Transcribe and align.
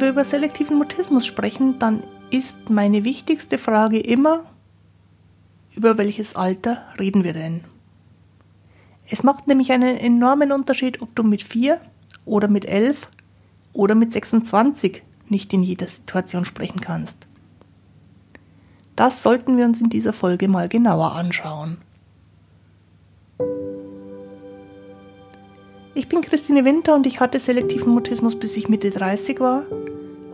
Wenn 0.00 0.06
wir 0.06 0.12
über 0.12 0.24
selektiven 0.24 0.78
Mutismus 0.78 1.26
sprechen, 1.26 1.78
dann 1.78 2.02
ist 2.30 2.70
meine 2.70 3.04
wichtigste 3.04 3.58
Frage 3.58 4.00
immer, 4.00 4.44
über 5.76 5.98
welches 5.98 6.36
Alter 6.36 6.82
reden 6.98 7.22
wir 7.22 7.34
denn? 7.34 7.64
Es 9.10 9.22
macht 9.24 9.46
nämlich 9.46 9.72
einen 9.72 9.98
enormen 9.98 10.52
Unterschied, 10.52 11.02
ob 11.02 11.14
du 11.14 11.22
mit 11.22 11.42
4 11.42 11.78
oder 12.24 12.48
mit 12.48 12.64
11 12.64 13.10
oder 13.74 13.94
mit 13.94 14.14
26 14.14 15.02
nicht 15.28 15.52
in 15.52 15.62
jeder 15.62 15.86
Situation 15.86 16.46
sprechen 16.46 16.80
kannst. 16.80 17.28
Das 18.96 19.22
sollten 19.22 19.58
wir 19.58 19.66
uns 19.66 19.82
in 19.82 19.90
dieser 19.90 20.14
Folge 20.14 20.48
mal 20.48 20.70
genauer 20.70 21.12
anschauen. 21.12 21.76
Ich 25.92 26.08
bin 26.08 26.22
Christine 26.22 26.64
Winter 26.64 26.94
und 26.94 27.06
ich 27.06 27.20
hatte 27.20 27.38
selektiven 27.38 27.92
Mutismus 27.92 28.38
bis 28.38 28.56
ich 28.56 28.70
Mitte 28.70 28.88
30 28.88 29.40
war. 29.40 29.64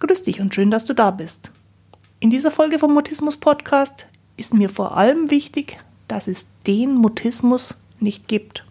Grüß 0.00 0.22
dich 0.22 0.40
und 0.40 0.54
schön, 0.54 0.70
dass 0.70 0.84
du 0.84 0.94
da 0.94 1.10
bist. 1.10 1.50
In 2.20 2.30
dieser 2.30 2.50
Folge 2.50 2.78
vom 2.78 2.94
Mutismus 2.94 3.36
Podcast 3.36 4.06
ist 4.36 4.54
mir 4.54 4.68
vor 4.68 4.96
allem 4.96 5.30
wichtig, 5.30 5.78
dass 6.06 6.28
es 6.28 6.46
den 6.66 6.94
Mutismus 6.94 7.78
nicht 7.98 8.28
gibt. 8.28 8.64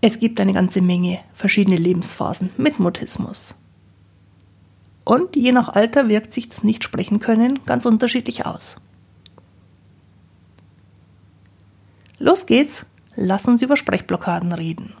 Es 0.00 0.18
gibt 0.18 0.40
eine 0.40 0.52
ganze 0.52 0.82
Menge 0.82 1.20
verschiedene 1.32 1.76
Lebensphasen 1.76 2.50
mit 2.56 2.80
Mutismus. 2.80 3.54
Und 5.04 5.36
je 5.36 5.52
nach 5.52 5.68
Alter 5.68 6.08
wirkt 6.08 6.32
sich 6.32 6.48
das 6.48 6.64
Nichtsprechen 6.64 7.20
können 7.20 7.64
ganz 7.66 7.86
unterschiedlich 7.86 8.46
aus. 8.46 8.76
Los 12.18 12.46
geht's, 12.46 12.86
lass 13.14 13.46
uns 13.46 13.62
über 13.62 13.76
Sprechblockaden 13.76 14.52
reden. 14.52 14.94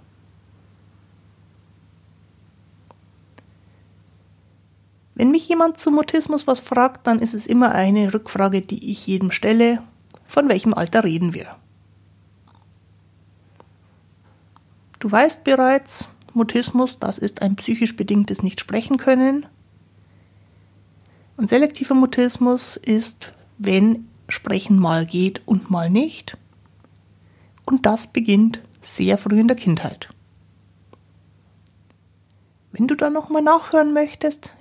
Wenn 5.14 5.30
mich 5.30 5.48
jemand 5.48 5.78
zum 5.78 5.94
Mutismus 5.94 6.46
was 6.46 6.60
fragt, 6.60 7.06
dann 7.06 7.18
ist 7.18 7.34
es 7.34 7.46
immer 7.46 7.72
eine 7.72 8.14
Rückfrage, 8.14 8.62
die 8.62 8.90
ich 8.90 9.06
jedem 9.06 9.30
stelle. 9.30 9.82
Von 10.26 10.48
welchem 10.48 10.72
Alter 10.72 11.04
reden 11.04 11.34
wir? 11.34 11.56
Du 14.98 15.10
weißt 15.10 15.44
bereits, 15.44 16.08
Mutismus, 16.32 16.98
das 16.98 17.18
ist 17.18 17.42
ein 17.42 17.56
psychisch 17.56 17.96
bedingtes 17.96 18.42
Nichtsprechen-Können. 18.42 19.46
Und 21.36 21.48
selektiver 21.48 21.94
Mutismus 21.94 22.76
ist, 22.76 23.34
wenn 23.58 24.08
Sprechen 24.28 24.78
mal 24.78 25.04
geht 25.04 25.42
und 25.46 25.70
mal 25.70 25.90
nicht. 25.90 26.38
Und 27.66 27.84
das 27.84 28.06
beginnt 28.06 28.60
sehr 28.80 29.18
früh 29.18 29.40
in 29.40 29.48
der 29.48 29.56
Kindheit. 29.56 30.08
Wenn 32.70 32.86
du 32.86 32.94
da 32.94 33.10
nochmal 33.10 33.42
nachhören 33.42 33.92
möchtest 33.92 34.54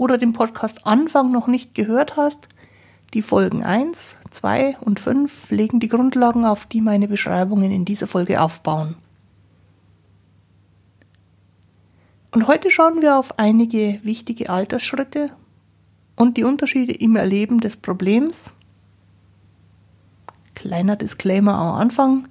oder 0.00 0.16
den 0.16 0.32
Podcast 0.32 0.86
Anfang 0.86 1.30
noch 1.30 1.46
nicht 1.46 1.74
gehört 1.74 2.16
hast, 2.16 2.48
die 3.12 3.20
Folgen 3.20 3.62
1, 3.62 4.16
2 4.30 4.78
und 4.80 4.98
5 4.98 5.50
legen 5.50 5.78
die 5.78 5.90
Grundlagen, 5.90 6.46
auf 6.46 6.64
die 6.64 6.80
meine 6.80 7.06
Beschreibungen 7.06 7.70
in 7.70 7.84
dieser 7.84 8.06
Folge 8.06 8.40
aufbauen. 8.40 8.96
Und 12.30 12.46
heute 12.46 12.70
schauen 12.70 13.02
wir 13.02 13.18
auf 13.18 13.38
einige 13.38 14.00
wichtige 14.02 14.48
Altersschritte 14.48 15.32
und 16.16 16.38
die 16.38 16.44
Unterschiede 16.44 16.94
im 16.94 17.16
Erleben 17.16 17.60
des 17.60 17.76
Problems 17.76 18.54
Kleiner 20.54 20.96
Disclaimer 20.96 21.54
am 21.54 21.74
Anfang, 21.74 22.28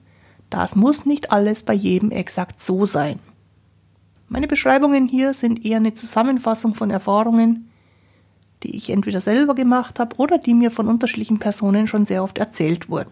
das 0.50 0.76
muss 0.76 1.06
nicht 1.06 1.32
alles 1.32 1.62
bei 1.62 1.74
jedem 1.74 2.10
exakt 2.10 2.60
so 2.60 2.88
sein. 2.88 3.20
Meine 4.30 4.48
Beschreibungen 4.48 5.08
hier 5.08 5.34
sind 5.34 5.66
eher 5.66 5.78
eine 5.78 5.96
Zusammenfassung 5.96 6.76
von 6.76 6.92
Erfahrungen, 6.92 7.70
die 8.62 8.76
ich 8.76 8.92
entweder 8.92 9.22
selber 9.22 9.56
gemacht 9.56 10.00
habe 10.00 10.16
oder 10.18 10.38
die 10.38 10.54
mir 10.54 10.70
von 10.70 10.88
unterschiedlichen 10.88 11.40
Personen 11.40 11.88
schon 11.88 12.06
sehr 12.06 12.24
oft 12.24 12.38
erzählt 12.38 12.90
wurden. 12.90 13.12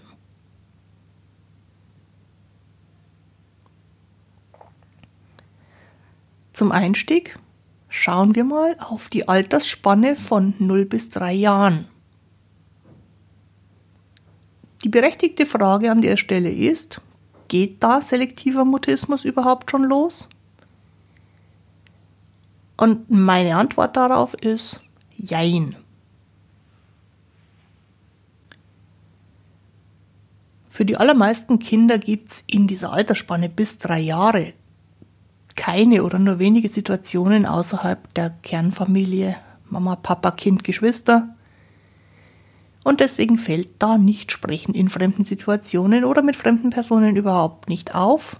Zum 6.53 6.71
Einstieg 6.71 7.37
schauen 7.89 8.35
wir 8.35 8.43
mal 8.43 8.77
auf 8.79 9.09
die 9.09 9.27
Altersspanne 9.27 10.15
von 10.15 10.53
0 10.59 10.85
bis 10.85 11.09
3 11.09 11.33
Jahren. 11.33 11.87
Die 14.83 14.89
berechtigte 14.89 15.47
Frage 15.47 15.91
an 15.91 16.01
der 16.01 16.17
Stelle 16.17 16.51
ist, 16.51 17.01
geht 17.47 17.81
da 17.81 18.01
selektiver 18.01 18.65
Mutismus 18.65 19.25
überhaupt 19.25 19.71
schon 19.71 19.83
los? 19.83 20.29
Und 22.77 23.09
meine 23.09 23.55
Antwort 23.57 23.97
darauf 23.97 24.33
ist 24.35 24.81
Jein. 25.17 25.75
Für 30.67 30.85
die 30.85 30.97
allermeisten 30.97 31.57
Kinder 31.57 31.97
gibt 31.97 32.31
es 32.31 32.43
in 32.45 32.67
dieser 32.67 32.93
Altersspanne 32.93 33.49
bis 33.49 33.79
drei 33.79 33.99
Jahre 33.99 34.53
keine 35.55 36.03
oder 36.03 36.19
nur 36.19 36.37
wenige 36.37 36.69
Situationen 36.69 37.47
außerhalb 37.47 38.13
der 38.13 38.29
Kernfamilie 38.43 39.37
Mama, 39.69 39.95
Papa, 39.95 40.31
Kind, 40.31 40.63
Geschwister, 40.63 41.35
und 42.87 43.01
deswegen 43.01 43.37
fällt 43.37 43.67
da 43.79 43.97
nicht 43.97 44.31
Sprechen 44.31 44.73
in 44.73 44.87
fremden 44.87 45.25
Situationen 45.25 46.05
oder 46.05 46.21
mit 46.21 46.37
fremden 46.37 46.69
Personen 46.69 47.17
überhaupt 47.17 47.67
nicht 47.67 47.93
auf. 47.93 48.39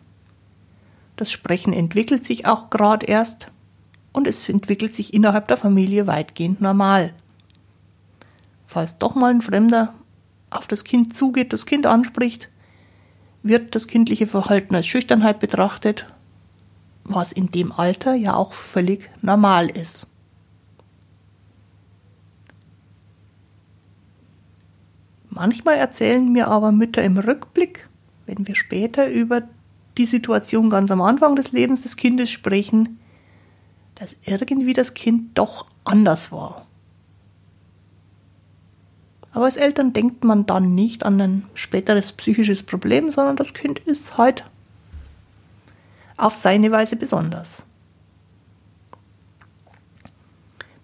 Das 1.18 1.30
Sprechen 1.30 1.74
entwickelt 1.74 2.24
sich 2.24 2.46
auch 2.46 2.70
gerade 2.70 3.08
erst 3.08 3.52
und 4.18 4.26
es 4.26 4.50
entwickelt 4.50 4.96
sich 4.96 5.14
innerhalb 5.14 5.48
der 5.48 5.58
Familie 5.58 6.08
weitgehend 6.08 6.60
normal. 6.60 7.14
Falls 8.66 8.98
doch 8.98 9.14
mal 9.14 9.30
ein 9.30 9.42
Fremder 9.42 9.94
auf 10.50 10.66
das 10.66 10.84
Kind 10.84 11.16
zugeht, 11.16 11.54
das 11.54 11.68
Kind 11.68 11.86
anspricht, 11.86 12.50
wird 13.44 13.76
das 13.76 13.86
kindliche 13.86 14.26
Verhalten 14.26 14.74
als 14.74 14.88
Schüchternheit 14.88 15.40
betrachtet, 15.40 16.08
was 17.04 17.32
in 17.32 17.52
dem 17.52 17.72
Alter 17.72 18.16
ja 18.16 18.34
auch 18.34 18.54
völlig 18.54 19.08
normal 19.22 19.70
ist. 19.70 20.10
Manchmal 25.30 25.76
erzählen 25.76 26.28
mir 26.32 26.48
aber 26.48 26.72
Mütter 26.72 27.04
im 27.04 27.20
Rückblick, 27.20 27.88
wenn 28.26 28.48
wir 28.48 28.56
später 28.56 29.08
über 29.12 29.44
die 30.00 30.06
Situation 30.06 30.72
ganz 30.72 30.90
am 30.90 31.02
Anfang 31.02 31.36
des 31.36 31.52
Lebens 31.52 31.82
des 31.82 31.98
Kindes 31.98 32.32
sprechen, 32.32 32.98
dass 34.00 34.16
irgendwie 34.26 34.74
das 34.74 34.94
Kind 34.94 35.38
doch 35.38 35.66
anders 35.84 36.32
war. 36.32 36.66
Aber 39.32 39.46
als 39.46 39.58
Eltern 39.58 39.94
denkt 39.94 40.24
man 40.24 40.46
dann 40.46 40.74
nicht 40.74 41.06
an 41.06 41.22
ein 41.22 41.44
späteres 41.54 42.14
psychisches 42.14 42.64
Problem, 42.64 43.12
sondern 43.12 43.36
das 43.36 43.54
Kind 43.54 43.80
ist 43.80 44.18
halt 44.18 44.44
auf 46.16 46.36
seine 46.36 46.72
Weise 46.72 46.96
besonders. 46.96 47.64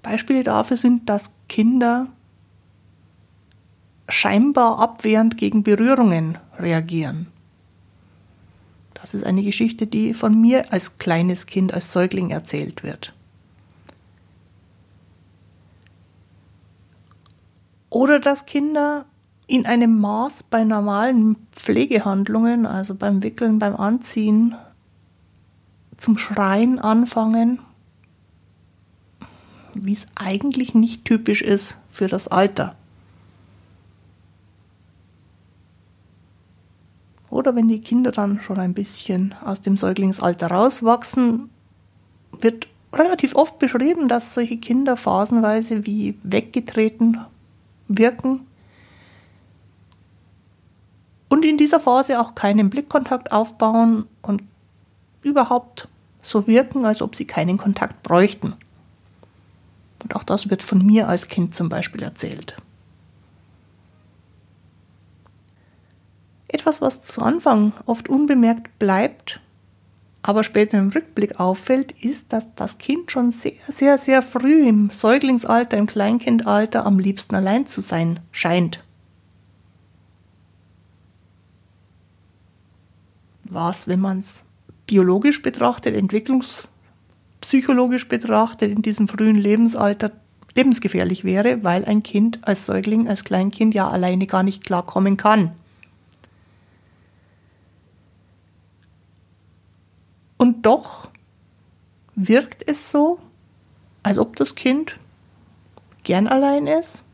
Beispiele 0.04 0.44
dafür 0.44 0.78
sind, 0.78 1.10
dass 1.10 1.34
Kinder 1.50 2.08
scheinbar 4.10 4.80
abwehrend 4.80 5.38
gegen 5.38 5.64
Berührungen 5.64 6.38
reagieren. 6.60 7.33
Das 9.04 9.14
ist 9.14 9.26
eine 9.26 9.44
Geschichte, 9.44 9.86
die 9.86 10.14
von 10.14 10.40
mir 10.40 10.72
als 10.72 10.98
kleines 10.98 11.46
Kind, 11.46 11.74
als 11.74 11.92
Säugling 11.92 12.30
erzählt 12.30 12.84
wird. 12.84 13.14
Oder 17.90 18.20
dass 18.20 18.46
Kinder 18.46 19.04
in 19.46 19.66
einem 19.66 20.00
Maß 20.00 20.44
bei 20.44 20.64
normalen 20.64 21.36
Pflegehandlungen, 21.52 22.66
also 22.66 22.96
beim 22.96 23.24
Wickeln, 23.24 23.60
beim 23.60 23.76
Anziehen, 23.76 24.56
zum 25.98 26.18
Schreien 26.18 26.80
anfangen, 26.80 27.60
wie 29.74 29.92
es 29.92 30.08
eigentlich 30.16 30.76
nicht 30.76 31.04
typisch 31.04 31.42
ist 31.42 31.76
für 31.90 32.08
das 32.08 32.30
Alter. 32.30 32.78
Oder 37.34 37.56
wenn 37.56 37.68
die 37.68 37.82
Kinder 37.82 38.12
dann 38.12 38.42
schon 38.42 38.60
ein 38.60 38.76
bisschen 38.76 39.34
aus 39.44 39.62
dem 39.62 39.76
Säuglingsalter 39.76 40.52
rauswachsen, 40.52 41.50
wird 42.40 42.68
relativ 42.94 43.36
oft 43.36 43.58
beschrieben, 43.58 44.08
dass 44.08 44.36
solche 44.36 44.58
Kinder 44.58 44.96
phasenweise 44.96 45.84
wie 45.88 46.16
weggetreten 46.22 47.20
wirken 47.88 48.42
und 51.28 51.44
in 51.44 51.58
dieser 51.58 51.80
Phase 51.80 52.22
auch 52.22 52.36
keinen 52.36 52.70
Blickkontakt 52.70 53.32
aufbauen 53.32 54.06
und 54.22 54.44
überhaupt 55.24 55.88
so 56.22 56.46
wirken, 56.46 56.86
als 56.86 57.02
ob 57.02 57.16
sie 57.16 57.26
keinen 57.26 57.58
Kontakt 57.58 58.04
bräuchten. 58.04 58.54
Und 60.04 60.16
auch 60.16 60.24
das 60.24 60.52
wird 60.52 60.62
von 60.62 60.86
mir 60.86 61.10
als 61.10 61.30
Kind 61.30 61.56
zum 61.56 61.68
Beispiel 61.68 62.04
erzählt. 62.04 62.58
Etwas, 66.54 66.80
was 66.82 67.02
zu 67.02 67.22
Anfang 67.22 67.74
oft 67.88 68.08
unbemerkt 68.10 68.78
bleibt, 68.78 69.40
aber 70.22 70.44
später 70.44 70.78
im 70.78 70.90
Rückblick 70.90 71.40
auffällt, 71.40 71.92
ist, 72.04 72.32
dass 72.32 72.54
das 72.54 72.78
Kind 72.78 73.12
schon 73.12 73.32
sehr, 73.32 73.54
sehr, 73.68 73.98
sehr 73.98 74.22
früh 74.22 74.68
im 74.68 74.92
Säuglingsalter, 74.92 75.78
im 75.78 75.88
Kleinkindalter 75.88 76.86
am 76.86 77.00
liebsten 77.00 77.34
allein 77.34 77.66
zu 77.66 77.82
sein 77.82 78.20
scheint. 78.32 78.84
Was, 83.46 83.88
wenn 83.88 84.00
man 84.00 84.20
es 84.20 84.44
biologisch 84.86 85.42
betrachtet, 85.42 85.96
entwicklungspsychologisch 85.96 88.08
betrachtet, 88.08 88.72
in 88.72 88.84
diesem 88.84 89.08
frühen 89.08 89.38
Lebensalter 89.38 90.12
lebensgefährlich 90.54 91.24
wäre, 91.24 91.64
weil 91.64 91.84
ein 91.86 92.04
Kind 92.04 92.48
als 92.48 92.68
Säugling, 92.68 93.10
als 93.10 93.24
Kleinkind 93.24 93.74
ja 93.74 93.90
alleine 93.90 94.28
gar 94.28 94.44
nicht 94.44 94.64
klarkommen 94.64 95.18
kann. 95.18 95.56
Und 100.44 100.66
doch 100.66 101.08
wirkt 102.16 102.68
es 102.68 102.92
so, 102.92 103.18
als 104.04 104.18
ob 104.18 104.36
das 104.36 104.56
Kind 104.56 105.00
gern 106.04 106.28
allein 106.28 106.68
ist. 106.68 107.06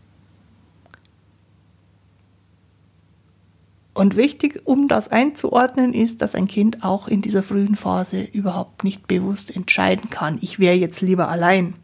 Und 3.94 4.16
wichtig, 4.16 4.64
um 4.66 4.88
das 4.88 5.10
einzuordnen, 5.10 5.94
ist, 5.94 6.24
dass 6.24 6.34
ein 6.34 6.48
Kind 6.48 6.84
auch 6.84 7.08
in 7.08 7.22
dieser 7.22 7.44
frühen 7.44 7.76
Phase 7.76 8.24
überhaupt 8.24 8.84
nicht 8.84 9.06
bewusst 9.06 9.56
entscheiden 9.56 10.10
kann, 10.10 10.40
ich 10.42 10.58
wäre 10.58 10.74
jetzt 10.74 11.02
lieber 11.02 11.30
allein. 11.30 11.76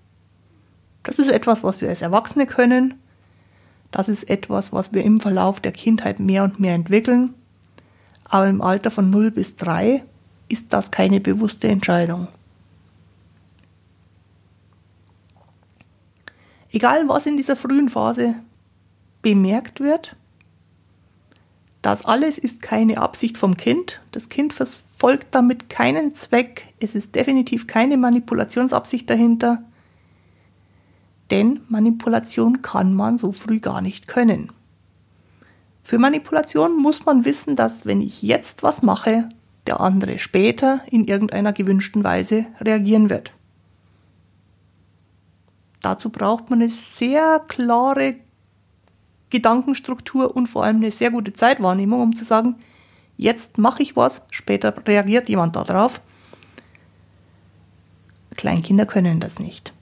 Das 1.04 1.20
ist 1.20 1.30
etwas, 1.30 1.62
was 1.62 1.80
wir 1.80 1.90
als 1.90 2.02
Erwachsene 2.02 2.48
können. 2.48 2.96
Das 3.92 4.10
ist 4.10 4.32
etwas, 4.32 4.74
was 4.74 4.94
wir 4.94 5.04
im 5.04 5.20
Verlauf 5.20 5.60
der 5.60 5.74
Kindheit 5.74 6.20
mehr 6.20 6.44
und 6.44 6.60
mehr 6.60 6.74
entwickeln. 6.74 7.36
Aber 8.24 8.48
im 8.48 8.64
Alter 8.64 8.90
von 8.90 9.12
0 9.12 9.30
bis 9.30 9.58
3 9.58 10.04
ist 10.48 10.74
das 10.74 10.92
keine 10.92 11.20
bewusste 11.20 11.68
Entscheidung. 11.68 12.28
Egal 16.72 17.08
was 17.08 17.26
in 17.26 17.38
dieser 17.38 17.56
frühen 17.56 17.90
Phase 17.90 18.36
bemerkt 19.22 19.80
wird, 19.80 20.16
das 21.82 22.04
alles 22.04 22.40
ist 22.40 22.64
keine 22.64 22.98
Absicht 22.98 23.38
vom 23.38 23.58
Kind. 23.58 24.02
Das 24.12 24.28
Kind 24.28 24.54
verfolgt 24.54 25.28
damit 25.32 25.70
keinen 25.70 26.16
Zweck. 26.16 26.66
Es 26.80 26.96
ist 26.96 27.14
definitiv 27.14 27.68
keine 27.68 27.96
Manipulationsabsicht 27.96 29.08
dahinter. 29.08 29.64
Denn 31.30 31.62
Manipulation 31.70 32.64
kann 32.64 32.94
man 32.96 33.20
so 33.20 33.32
früh 33.32 33.60
gar 33.60 33.82
nicht 33.82 34.08
können. 34.08 34.52
Für 35.84 36.00
Manipulation 36.00 36.76
muss 36.76 37.06
man 37.06 37.24
wissen, 37.24 37.56
dass 37.56 37.86
wenn 37.86 38.02
ich 38.02 38.24
jetzt 38.24 38.64
was 38.64 38.82
mache, 38.82 39.30
der 39.68 39.82
andere 39.82 40.20
später 40.20 40.82
in 40.90 41.06
irgendeiner 41.06 41.54
gewünschten 41.54 42.04
Weise 42.04 42.46
reagieren 42.62 43.10
wird. 43.10 43.32
Dazu 45.82 46.10
braucht 46.10 46.50
man 46.50 46.62
eine 46.62 46.72
sehr 46.72 47.42
klare 47.48 48.16
Gedankenstruktur 49.30 50.36
und 50.36 50.48
vor 50.48 50.64
allem 50.64 50.78
eine 50.78 50.92
sehr 50.92 51.12
gute 51.12 51.34
Zeitwahrnehmung, 51.34 52.02
um 52.02 52.16
zu 52.16 52.26
sagen, 52.26 52.56
jetzt 53.18 53.58
mache 53.58 53.84
ich 53.84 53.96
was, 53.96 54.22
später 54.32 54.74
reagiert 54.88 55.30
jemand 55.30 55.56
darauf. 55.56 56.02
Kleinkinder 58.36 58.86
können 58.86 59.20
das 59.20 59.40
nicht. 59.40 59.74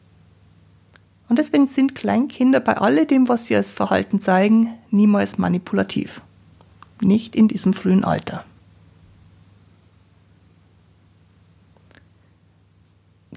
Und 1.30 1.40
deswegen 1.40 1.68
sind 1.68 1.96
Kleinkinder 1.96 2.60
bei 2.60 2.78
alledem, 2.78 3.28
was 3.28 3.46
sie 3.46 3.56
als 3.56 3.72
Verhalten 3.72 4.22
zeigen, 4.22 4.74
niemals 4.92 5.38
manipulativ. 5.38 6.22
Nicht 7.02 7.36
in 7.36 7.48
diesem 7.48 7.74
frühen 7.74 8.04
Alter. 8.04 8.46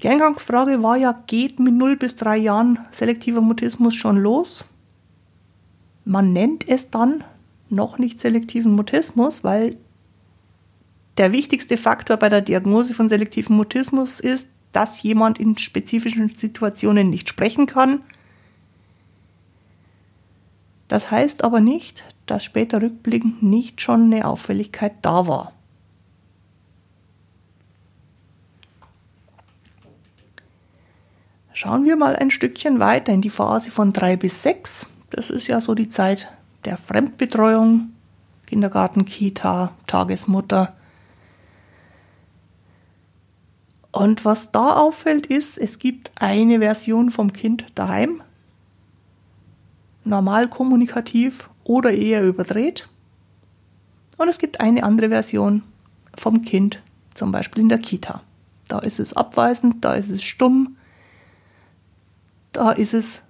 Die 0.03 0.09
Eingangsfrage 0.09 0.83
war 0.83 0.95
ja, 0.95 1.23
geht 1.25 1.59
mit 1.59 1.73
0 1.73 1.97
bis 1.97 2.15
3 2.15 2.37
Jahren 2.37 2.79
selektiver 2.91 3.41
Mutismus 3.41 3.95
schon 3.95 4.17
los? 4.17 4.63
Man 6.05 6.33
nennt 6.33 6.67
es 6.67 6.91
dann 6.91 7.23
noch 7.69 7.97
nicht 7.97 8.19
selektiven 8.19 8.73
Mutismus, 8.73 9.43
weil 9.43 9.77
der 11.17 11.31
wichtigste 11.31 11.77
Faktor 11.77 12.17
bei 12.17 12.29
der 12.29 12.41
Diagnose 12.41 12.93
von 12.93 13.09
selektivem 13.09 13.55
Mutismus 13.55 14.19
ist, 14.19 14.49
dass 14.71 15.01
jemand 15.01 15.39
in 15.39 15.57
spezifischen 15.57 16.29
Situationen 16.29 17.09
nicht 17.09 17.27
sprechen 17.27 17.65
kann. 17.65 18.01
Das 20.87 21.09
heißt 21.09 21.43
aber 21.43 21.59
nicht, 21.59 22.03
dass 22.27 22.43
später 22.43 22.81
rückblickend 22.81 23.41
nicht 23.41 23.81
schon 23.81 24.13
eine 24.13 24.27
Auffälligkeit 24.27 24.93
da 25.01 25.27
war. 25.27 25.53
Schauen 31.59 31.85
wir 31.85 31.95
mal 31.95 32.15
ein 32.15 32.29
Stückchen 32.29 32.79
weiter 32.79 33.11
in 33.11 33.21
die 33.21 33.31
Phase 33.31 33.71
von 33.71 33.91
drei 33.91 34.15
bis 34.15 34.43
sechs. 34.43 34.85
Das 35.09 35.31
ist 35.31 35.47
ja 35.47 35.59
so 35.59 35.73
die 35.73 35.89
Zeit 35.89 36.31
der 36.65 36.77
Fremdbetreuung, 36.77 37.93
Kindergarten, 38.45 39.05
Kita, 39.05 39.71
Tagesmutter. 39.87 40.75
Und 43.91 44.23
was 44.23 44.51
da 44.51 44.75
auffällt, 44.75 45.25
ist, 45.25 45.57
es 45.57 45.79
gibt 45.79 46.11
eine 46.19 46.59
Version 46.59 47.09
vom 47.09 47.33
Kind 47.33 47.65
daheim, 47.73 48.21
normal 50.03 50.49
kommunikativ 50.49 51.49
oder 51.63 51.91
eher 51.91 52.23
überdreht. 52.23 52.87
Und 54.17 54.29
es 54.29 54.37
gibt 54.37 54.61
eine 54.61 54.83
andere 54.83 55.09
Version 55.09 55.63
vom 56.15 56.43
Kind, 56.43 56.83
zum 57.15 57.31
Beispiel 57.31 57.63
in 57.63 57.69
der 57.69 57.79
Kita. 57.79 58.21
Da 58.67 58.77
ist 58.77 58.99
es 58.99 59.13
abweisend, 59.13 59.83
da 59.83 59.95
ist 59.95 60.11
es 60.11 60.23
stumm, 60.23 60.77
da 62.57 62.71
ist 62.71 62.95
es 62.95 63.21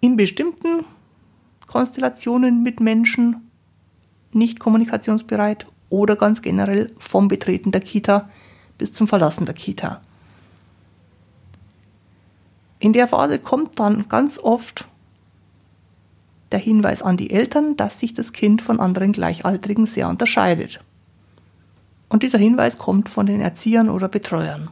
in 0.00 0.16
bestimmten 0.16 0.84
Konstellationen 1.68 2.64
mit 2.64 2.80
Menschen 2.80 3.48
nicht 4.32 4.58
kommunikationsbereit 4.58 5.66
oder 5.88 6.16
ganz 6.16 6.42
generell 6.42 6.92
vom 6.98 7.28
Betreten 7.28 7.70
der 7.70 7.80
Kita 7.80 8.28
bis 8.78 8.92
zum 8.92 9.06
Verlassen 9.06 9.46
der 9.46 9.54
Kita. 9.54 10.00
In 12.80 12.92
der 12.92 13.06
Phase 13.06 13.38
kommt 13.38 13.78
dann 13.78 14.08
ganz 14.08 14.38
oft 14.38 14.88
der 16.50 16.58
Hinweis 16.58 17.00
an 17.02 17.16
die 17.16 17.30
Eltern, 17.30 17.76
dass 17.76 18.00
sich 18.00 18.12
das 18.12 18.32
Kind 18.32 18.60
von 18.60 18.80
anderen 18.80 19.12
Gleichaltrigen 19.12 19.86
sehr 19.86 20.08
unterscheidet. 20.08 20.80
Und 22.08 22.24
dieser 22.24 22.38
Hinweis 22.38 22.76
kommt 22.76 23.08
von 23.08 23.26
den 23.26 23.40
Erziehern 23.40 23.88
oder 23.88 24.08
Betreuern. 24.08 24.70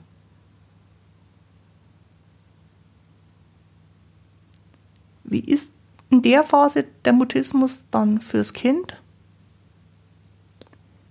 Wie 5.31 5.41
ist 5.41 5.75
in 6.11 6.23
der 6.23 6.43
Phase 6.43 6.85
der 7.05 7.13
Mutismus 7.13 7.87
dann 7.91 8.21
fürs 8.21 8.53
Kind? 8.53 9.01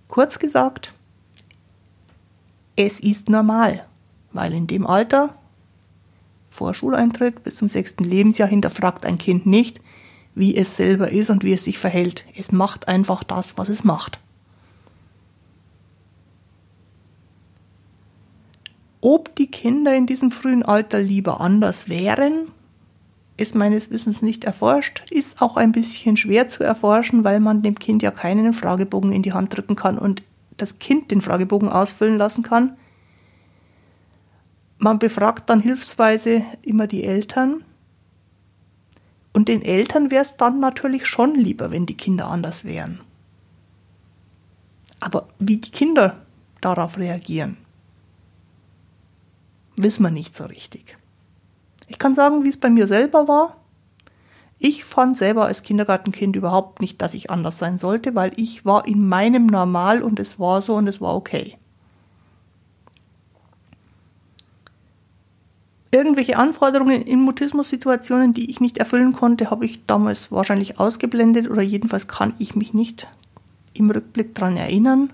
Kurz 0.08 0.38
gesagt, 0.38 0.92
es 2.76 3.00
ist 3.00 3.30
normal, 3.30 3.86
weil 4.32 4.52
in 4.52 4.66
dem 4.66 4.86
Alter, 4.86 5.36
vor 6.48 6.74
Schuleintritt 6.74 7.42
bis 7.42 7.56
zum 7.56 7.68
sechsten 7.68 8.04
Lebensjahr, 8.04 8.48
hinterfragt 8.48 9.06
ein 9.06 9.16
Kind 9.16 9.46
nicht, 9.46 9.80
wie 10.34 10.54
es 10.54 10.76
selber 10.76 11.10
ist 11.10 11.30
und 11.30 11.42
wie 11.42 11.54
es 11.54 11.64
sich 11.64 11.78
verhält. 11.78 12.26
Es 12.36 12.52
macht 12.52 12.88
einfach 12.88 13.24
das, 13.24 13.56
was 13.56 13.70
es 13.70 13.84
macht. 13.84 14.20
Ob 19.00 19.34
die 19.36 19.50
Kinder 19.50 19.96
in 19.96 20.06
diesem 20.06 20.30
frühen 20.30 20.62
Alter 20.62 20.98
lieber 20.98 21.40
anders 21.40 21.88
wären, 21.88 22.48
ist 23.40 23.54
meines 23.54 23.90
Wissens 23.90 24.22
nicht 24.22 24.44
erforscht, 24.44 25.02
ist 25.10 25.40
auch 25.40 25.56
ein 25.56 25.72
bisschen 25.72 26.16
schwer 26.16 26.48
zu 26.48 26.62
erforschen, 26.62 27.24
weil 27.24 27.40
man 27.40 27.62
dem 27.62 27.78
Kind 27.78 28.02
ja 28.02 28.10
keinen 28.10 28.52
Fragebogen 28.52 29.12
in 29.12 29.22
die 29.22 29.32
Hand 29.32 29.56
drücken 29.56 29.76
kann 29.76 29.98
und 29.98 30.22
das 30.56 30.78
Kind 30.78 31.10
den 31.10 31.22
Fragebogen 31.22 31.68
ausfüllen 31.68 32.18
lassen 32.18 32.42
kann. 32.42 32.76
Man 34.78 34.98
befragt 34.98 35.48
dann 35.48 35.60
hilfsweise 35.60 36.44
immer 36.62 36.86
die 36.86 37.04
Eltern. 37.04 37.64
Und 39.32 39.48
den 39.48 39.62
Eltern 39.62 40.10
wäre 40.10 40.22
es 40.22 40.36
dann 40.36 40.58
natürlich 40.58 41.06
schon 41.06 41.34
lieber, 41.34 41.70
wenn 41.70 41.86
die 41.86 41.96
Kinder 41.96 42.26
anders 42.28 42.64
wären. 42.64 43.00
Aber 44.98 45.28
wie 45.38 45.56
die 45.56 45.70
Kinder 45.70 46.26
darauf 46.60 46.98
reagieren, 46.98 47.56
wissen 49.76 50.02
wir 50.02 50.10
nicht 50.10 50.36
so 50.36 50.44
richtig. 50.44 50.99
Ich 51.90 51.98
kann 51.98 52.14
sagen, 52.14 52.44
wie 52.44 52.48
es 52.48 52.56
bei 52.56 52.70
mir 52.70 52.86
selber 52.86 53.26
war. 53.26 53.56
Ich 54.60 54.84
fand 54.84 55.18
selber 55.18 55.46
als 55.46 55.64
Kindergartenkind 55.64 56.36
überhaupt 56.36 56.80
nicht, 56.80 57.02
dass 57.02 57.14
ich 57.14 57.30
anders 57.32 57.58
sein 57.58 57.78
sollte, 57.78 58.14
weil 58.14 58.30
ich 58.36 58.64
war 58.64 58.86
in 58.86 59.08
meinem 59.08 59.46
Normal 59.46 60.00
und 60.04 60.20
es 60.20 60.38
war 60.38 60.62
so 60.62 60.76
und 60.76 60.86
es 60.86 61.00
war 61.00 61.16
okay. 61.16 61.58
Irgendwelche 65.90 66.36
Anforderungen 66.36 67.02
in 67.02 67.22
Mutismus-Situationen, 67.22 68.34
die 68.34 68.50
ich 68.50 68.60
nicht 68.60 68.78
erfüllen 68.78 69.12
konnte, 69.12 69.50
habe 69.50 69.64
ich 69.64 69.84
damals 69.86 70.30
wahrscheinlich 70.30 70.78
ausgeblendet 70.78 71.50
oder 71.50 71.62
jedenfalls 71.62 72.06
kann 72.06 72.34
ich 72.38 72.54
mich 72.54 72.72
nicht 72.72 73.08
im 73.74 73.90
Rückblick 73.90 74.36
daran 74.36 74.56
erinnern. 74.56 75.12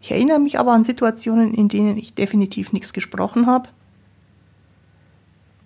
Ich 0.00 0.10
erinnere 0.10 0.40
mich 0.40 0.58
aber 0.58 0.72
an 0.72 0.82
Situationen, 0.82 1.54
in 1.54 1.68
denen 1.68 1.96
ich 1.98 2.14
definitiv 2.14 2.72
nichts 2.72 2.92
gesprochen 2.92 3.46
habe 3.46 3.68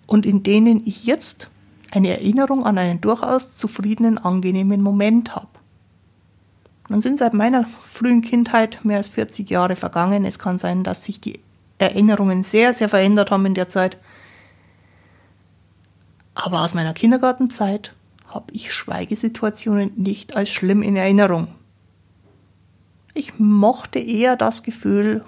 und 0.07 0.25
in 0.25 0.41
denen 0.41 0.81
ich 0.85 1.05
jetzt 1.05 1.49
eine 1.91 2.09
Erinnerung 2.09 2.65
an 2.65 2.77
einen 2.77 3.01
durchaus 3.01 3.55
zufriedenen, 3.57 4.17
angenehmen 4.17 4.81
Moment 4.81 5.35
habe. 5.35 5.47
Nun 6.89 7.01
sind 7.01 7.19
seit 7.19 7.33
meiner 7.33 7.65
frühen 7.85 8.21
Kindheit 8.21 8.83
mehr 8.83 8.97
als 8.97 9.09
40 9.09 9.49
Jahre 9.49 9.75
vergangen. 9.75 10.25
Es 10.25 10.39
kann 10.39 10.57
sein, 10.57 10.83
dass 10.83 11.03
sich 11.03 11.19
die 11.19 11.39
Erinnerungen 11.77 12.43
sehr, 12.43 12.73
sehr 12.73 12.89
verändert 12.89 13.29
haben 13.29 13.45
in 13.45 13.53
der 13.53 13.69
Zeit. 13.69 13.97
Aber 16.33 16.61
aus 16.61 16.73
meiner 16.73 16.93
Kindergartenzeit 16.93 17.93
habe 18.27 18.53
ich 18.53 18.73
Schweigesituationen 18.73 19.91
nicht 19.95 20.35
als 20.35 20.49
schlimm 20.49 20.81
in 20.81 20.95
Erinnerung. 20.95 21.47
Ich 23.13 23.39
mochte 23.39 23.99
eher 23.99 24.35
das 24.35 24.63
Gefühl, 24.63 25.25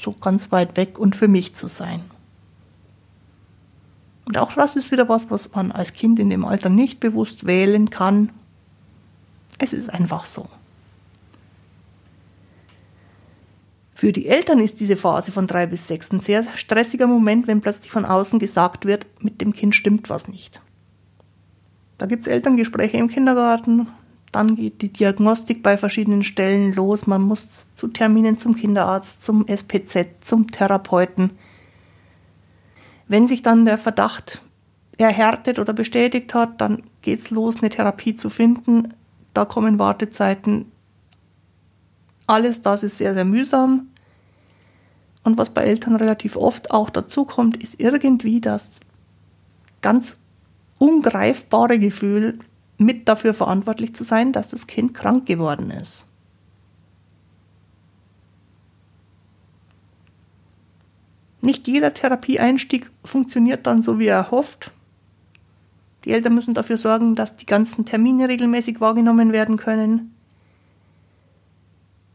so 0.00 0.12
ganz 0.12 0.52
weit 0.52 0.76
weg 0.76 0.98
und 0.98 1.16
für 1.16 1.28
mich 1.28 1.54
zu 1.54 1.68
sein. 1.68 2.09
Und 4.30 4.38
auch 4.38 4.52
das 4.52 4.76
ist 4.76 4.92
wieder 4.92 5.08
was, 5.08 5.28
was 5.28 5.52
man 5.56 5.72
als 5.72 5.92
Kind 5.92 6.20
in 6.20 6.30
dem 6.30 6.44
Alter 6.44 6.68
nicht 6.68 7.00
bewusst 7.00 7.48
wählen 7.48 7.90
kann. 7.90 8.30
Es 9.58 9.72
ist 9.72 9.92
einfach 9.92 10.24
so. 10.24 10.48
Für 13.92 14.12
die 14.12 14.28
Eltern 14.28 14.60
ist 14.60 14.78
diese 14.78 14.94
Phase 14.94 15.32
von 15.32 15.48
drei 15.48 15.66
bis 15.66 15.88
sechs 15.88 16.12
ein 16.12 16.20
sehr 16.20 16.44
stressiger 16.54 17.08
Moment, 17.08 17.48
wenn 17.48 17.60
plötzlich 17.60 17.90
von 17.90 18.04
außen 18.04 18.38
gesagt 18.38 18.84
wird, 18.84 19.04
mit 19.18 19.40
dem 19.40 19.52
Kind 19.52 19.74
stimmt 19.74 20.08
was 20.10 20.28
nicht. 20.28 20.62
Da 21.98 22.06
gibt 22.06 22.22
es 22.22 22.28
Elterngespräche 22.28 22.98
im 22.98 23.08
Kindergarten, 23.08 23.88
dann 24.30 24.54
geht 24.54 24.80
die 24.80 24.92
Diagnostik 24.92 25.60
bei 25.64 25.76
verschiedenen 25.76 26.22
Stellen 26.22 26.72
los. 26.72 27.08
Man 27.08 27.22
muss 27.22 27.66
zu 27.74 27.88
Terminen 27.88 28.38
zum 28.38 28.54
Kinderarzt, 28.54 29.24
zum 29.24 29.44
SPZ, 29.48 30.06
zum 30.20 30.52
Therapeuten. 30.52 31.32
Wenn 33.10 33.26
sich 33.26 33.42
dann 33.42 33.64
der 33.64 33.76
Verdacht 33.76 34.40
erhärtet 34.96 35.58
oder 35.58 35.72
bestätigt 35.72 36.32
hat, 36.32 36.60
dann 36.60 36.84
geht 37.02 37.18
es 37.18 37.30
los, 37.30 37.56
eine 37.56 37.68
Therapie 37.68 38.14
zu 38.14 38.30
finden. 38.30 38.94
Da 39.34 39.44
kommen 39.44 39.80
Wartezeiten. 39.80 40.70
Alles 42.28 42.62
das 42.62 42.84
ist 42.84 42.98
sehr, 42.98 43.14
sehr 43.14 43.24
mühsam. 43.24 43.88
Und 45.24 45.38
was 45.38 45.50
bei 45.50 45.62
Eltern 45.62 45.96
relativ 45.96 46.36
oft 46.36 46.70
auch 46.70 46.88
dazu 46.88 47.24
kommt, 47.24 47.60
ist 47.60 47.80
irgendwie 47.80 48.40
das 48.40 48.78
ganz 49.82 50.16
ungreifbare 50.78 51.80
Gefühl, 51.80 52.38
mit 52.78 53.08
dafür 53.08 53.34
verantwortlich 53.34 53.92
zu 53.92 54.04
sein, 54.04 54.30
dass 54.32 54.50
das 54.50 54.68
Kind 54.68 54.94
krank 54.94 55.26
geworden 55.26 55.72
ist. 55.72 56.06
Nicht 61.40 61.66
jeder 61.66 61.94
Therapieeinstieg 61.94 62.90
funktioniert 63.04 63.66
dann 63.66 63.82
so, 63.82 63.98
wie 63.98 64.06
er 64.06 64.30
hofft. 64.30 64.72
Die 66.04 66.12
Eltern 66.12 66.34
müssen 66.34 66.54
dafür 66.54 66.76
sorgen, 66.76 67.14
dass 67.14 67.36
die 67.36 67.46
ganzen 67.46 67.84
Termine 67.84 68.28
regelmäßig 68.28 68.80
wahrgenommen 68.80 69.32
werden 69.32 69.56
können. 69.56 70.14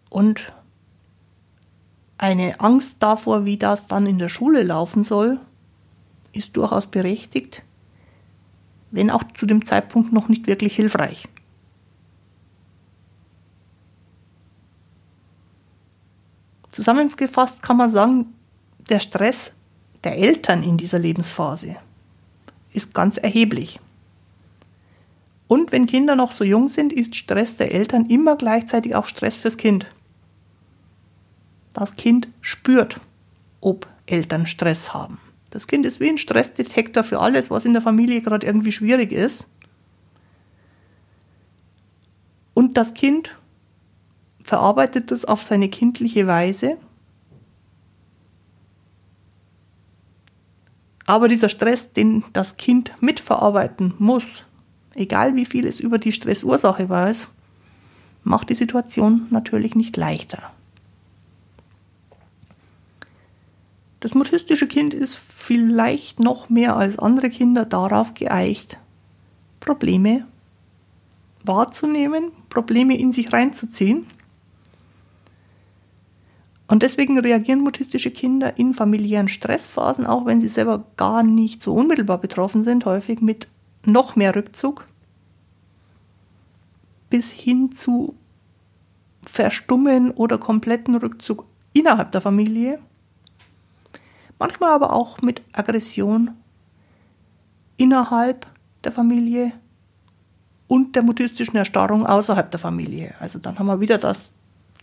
Und 0.10 0.54
eine 2.18 2.60
Angst 2.60 2.98
davor, 3.02 3.46
wie 3.46 3.58
das 3.58 3.88
dann 3.88 4.08
in 4.08 4.20
der 4.20 4.30
Schule 4.30 4.64
laufen 4.64 5.04
soll, 5.04 5.40
ist 6.32 6.56
durchaus 6.56 6.88
berechtigt 6.88 7.64
wenn 8.96 9.12
auch 9.12 9.24
zu 9.34 9.46
dem 9.46 9.66
Zeitpunkt 9.66 10.14
noch 10.14 10.30
nicht 10.30 10.48
wirklich 10.48 10.76
hilfreich. 10.76 11.28
Zusammengefasst 16.72 17.62
kann 17.62 17.78
man 17.78 17.90
sagen, 17.90 18.34
der 18.90 19.00
Stress 19.00 19.52
der 20.04 20.18
Eltern 20.18 20.64
in 20.64 20.78
dieser 20.78 21.00
Lebensphase 21.00 21.78
ist 22.74 22.94
ganz 22.94 23.18
erheblich. 23.18 23.80
Und 25.48 25.72
wenn 25.72 25.86
Kinder 25.86 26.16
noch 26.16 26.32
so 26.32 26.44
jung 26.44 26.68
sind, 26.68 26.92
ist 26.92 27.16
Stress 27.16 27.58
der 27.58 27.72
Eltern 27.74 28.08
immer 28.08 28.36
gleichzeitig 28.36 28.96
auch 28.96 29.06
Stress 29.06 29.38
fürs 29.38 29.58
Kind. 29.58 29.86
Das 31.74 31.96
Kind 31.96 32.28
spürt, 32.42 33.00
ob 33.62 33.88
Eltern 34.06 34.46
Stress 34.46 34.94
haben. 34.94 35.20
Das 35.50 35.68
Kind 35.68 35.86
ist 35.86 36.00
wie 36.00 36.10
ein 36.10 36.18
Stressdetektor 36.18 37.04
für 37.04 37.20
alles, 37.20 37.50
was 37.50 37.66
in 37.66 37.74
der 37.74 37.82
Familie 37.82 38.22
gerade 38.22 38.46
irgendwie 38.46 38.72
schwierig 38.72 39.12
ist. 39.12 39.48
Und 42.54 42.78
das 42.78 42.94
Kind 42.94 43.36
verarbeitet 44.44 45.12
das 45.12 45.26
auf 45.26 45.44
seine 45.44 45.70
kindliche 45.70 46.28
Weise. 46.28 46.78
Aber 51.06 51.28
dieser 51.28 51.50
Stress, 51.50 51.94
den 51.94 52.24
das 52.34 52.58
Kind 52.58 52.92
mitverarbeiten 53.00 53.94
muss, 54.00 54.44
egal 54.96 55.36
wie 55.36 55.46
viel 55.46 55.68
es 55.68 55.80
über 55.80 55.98
die 56.00 56.12
Stressursache 56.12 56.90
weiß, 56.90 57.30
macht 58.24 58.50
die 58.50 58.56
Situation 58.56 59.28
natürlich 59.30 59.76
nicht 59.76 59.98
leichter. 59.98 60.52
Das 64.00 64.14
mutistische 64.14 64.68
Kind 64.68 64.94
ist 64.94 65.16
vielleicht 65.18 66.20
noch 66.20 66.50
mehr 66.50 66.76
als 66.76 67.00
andere 67.00 67.30
Kinder 67.30 67.66
darauf 67.66 68.14
geeicht, 68.14 68.78
Probleme 69.60 70.26
wahrzunehmen, 71.44 72.32
Probleme 72.50 72.98
in 72.98 73.12
sich 73.12 73.32
reinzuziehen. 73.32 74.08
Und 76.68 76.82
deswegen 76.82 77.20
reagieren 77.20 77.62
mutistische 77.62 78.12
Kinder 78.12 78.58
in 78.58 78.74
familiären 78.74 79.28
Stressphasen, 79.28 80.06
auch 80.06 80.26
wenn 80.26 80.42
sie 80.42 80.48
selber 80.48 80.86
gar 80.98 81.22
nicht 81.22 81.62
so 81.62 81.74
unmittelbar 81.74 82.18
betroffen 82.18 82.64
sind, 82.64 82.86
häufig 82.86 83.22
mit 83.22 83.48
noch 83.84 84.16
mehr 84.16 84.36
Rückzug 84.36 84.88
bis 87.10 87.30
hin 87.30 87.72
zu 87.72 88.16
Verstummen 89.22 90.12
oder 90.12 90.40
kompletten 90.40 90.96
Rückzug 90.96 91.46
innerhalb 91.74 92.12
der 92.12 92.22
Familie 92.22 92.80
manchmal 94.40 94.72
aber 94.72 94.94
auch 94.94 95.22
mit 95.22 95.42
Aggression 95.54 96.32
innerhalb 97.78 98.48
der 98.84 98.92
Familie 98.92 99.54
und 100.68 100.96
der 100.96 101.04
mutistischen 101.04 101.56
Erstarrung 101.56 102.06
außerhalb 102.06 102.50
der 102.50 102.60
Familie. 102.60 103.16
Also 103.20 103.40
dann 103.40 103.60
haben 103.60 103.68
wir 103.68 103.80
wieder 103.80 103.98
das 103.98 104.34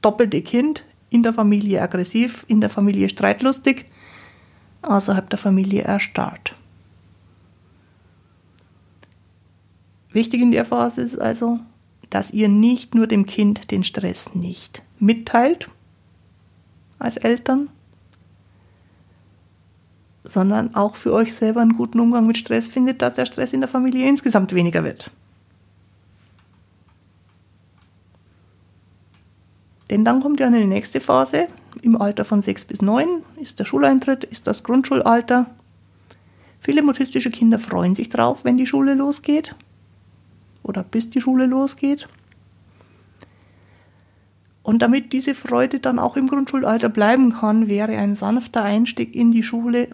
doppelte 0.01 0.43
Kind 0.43 0.85
in 1.13 1.23
der 1.23 1.33
Familie 1.33 1.83
aggressiv, 1.83 2.45
in 2.49 2.61
der 2.61 2.71
Familie 2.71 3.09
streitlustig, 3.09 3.87
außerhalb 4.83 5.29
der 5.29 5.39
Familie 5.39 5.83
erstarrt. 5.83 6.57
Wichtig 10.13 10.41
in 10.41 10.51
der 10.51 10.65
Phase 10.65 11.01
ist 11.01 11.19
also, 11.19 11.61
dass 12.11 12.33
ihr 12.33 12.49
nicht 12.49 12.95
nur 12.95 13.07
dem 13.07 13.27
Kind 13.27 13.71
den 13.71 13.85
Stress 13.85 14.35
nicht 14.35 14.83
mitteilt 14.99 15.69
als 16.99 17.17
Eltern, 17.17 17.71
sondern 20.25 20.75
auch 20.75 20.95
für 20.95 21.13
euch 21.13 21.35
selber 21.35 21.61
einen 21.61 21.77
guten 21.77 22.01
Umgang 22.01 22.27
mit 22.27 22.37
Stress 22.37 22.69
findet, 22.69 23.03
dass 23.03 23.15
der 23.15 23.27
Stress 23.27 23.53
in 23.53 23.61
der 23.61 23.69
Familie 23.69 24.09
insgesamt 24.09 24.55
weniger 24.55 24.85
wird. 24.85 25.11
Denn 29.93 30.07
dann 30.07 30.23
kommt 30.23 30.41
ja 30.41 30.47
eine 30.47 30.67
nächste 30.67 31.01
Phase. 31.01 31.49
Im 31.83 32.01
Alter 32.01 32.25
von 32.25 32.41
6 32.41 32.65
bis 32.65 32.81
9 32.81 33.07
ist 33.37 33.59
der 33.59 33.67
Schuleintritt, 33.67 34.25
ist 34.25 34.47
das 34.47 34.63
Grundschulalter. 34.63 35.51
Viele 36.59 36.81
mutistische 36.81 37.31
Kinder 37.31 37.59
freuen 37.59 37.95
sich 37.95 38.09
drauf, 38.09 38.43
wenn 38.43 38.57
die 38.57 38.67
Schule 38.67 38.95
losgeht 38.95 39.55
oder 40.63 40.83
bis 40.83 41.11
die 41.11 41.21
Schule 41.21 41.45
losgeht. 41.45 42.09
Und 44.63 44.81
damit 44.81 45.13
diese 45.13 45.35
Freude 45.35 45.79
dann 45.79 45.99
auch 45.99 46.17
im 46.17 46.27
Grundschulalter 46.27 46.89
bleiben 46.89 47.35
kann, 47.35 47.69
wäre 47.69 47.99
ein 47.99 48.17
sanfter 48.17 48.63
Einstieg 48.63 49.15
in 49.15 49.31
die 49.31 49.43
Schule 49.43 49.89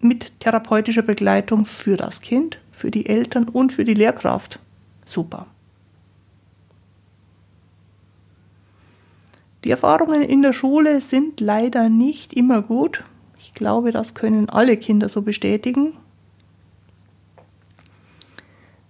mit 0.00 0.38
therapeutischer 0.38 1.02
Begleitung 1.02 1.64
für 1.64 1.96
das 1.96 2.20
Kind, 2.20 2.58
für 2.70 2.92
die 2.92 3.06
Eltern 3.06 3.48
und 3.48 3.72
für 3.72 3.82
die 3.82 3.94
Lehrkraft. 3.94 4.60
Super. 5.04 5.46
Die 9.64 9.70
Erfahrungen 9.70 10.22
in 10.22 10.42
der 10.42 10.52
Schule 10.52 11.00
sind 11.00 11.40
leider 11.40 11.88
nicht 11.88 12.32
immer 12.32 12.62
gut. 12.62 13.04
Ich 13.38 13.54
glaube, 13.54 13.92
das 13.92 14.14
können 14.14 14.48
alle 14.48 14.76
Kinder 14.76 15.08
so 15.08 15.22
bestätigen. 15.22 15.96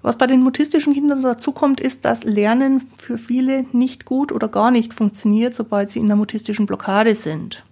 Was 0.02 0.18
bei 0.18 0.26
den 0.26 0.42
mutistischen 0.42 0.94
Kindern 0.94 1.22
dazu 1.22 1.52
kommt, 1.52 1.80
ist, 1.80 2.04
dass 2.04 2.24
Lernen 2.24 2.88
für 2.98 3.18
viele 3.18 3.66
nicht 3.72 4.04
gut 4.04 4.32
oder 4.32 4.48
gar 4.48 4.70
nicht 4.70 4.94
funktioniert, 4.94 5.54
sobald 5.54 5.90
sie 5.90 6.00
in 6.00 6.06
einer 6.06 6.16
mutistischen 6.16 6.66
Blockade 6.66 7.14
sind. 7.14 7.64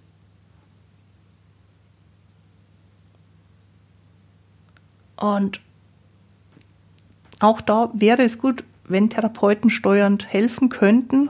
Und 5.17 5.59
auch 7.39 7.61
da 7.61 7.91
wäre 7.93 8.23
es 8.23 8.37
gut, 8.37 8.63
wenn 8.85 9.09
Therapeuten 9.09 9.69
steuernd 9.69 10.31
helfen 10.31 10.69
könnten. 10.69 11.29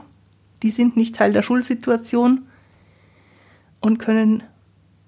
Die 0.62 0.70
sind 0.70 0.96
nicht 0.96 1.16
Teil 1.16 1.32
der 1.32 1.42
Schulsituation 1.42 2.46
und 3.80 3.98
können 3.98 4.42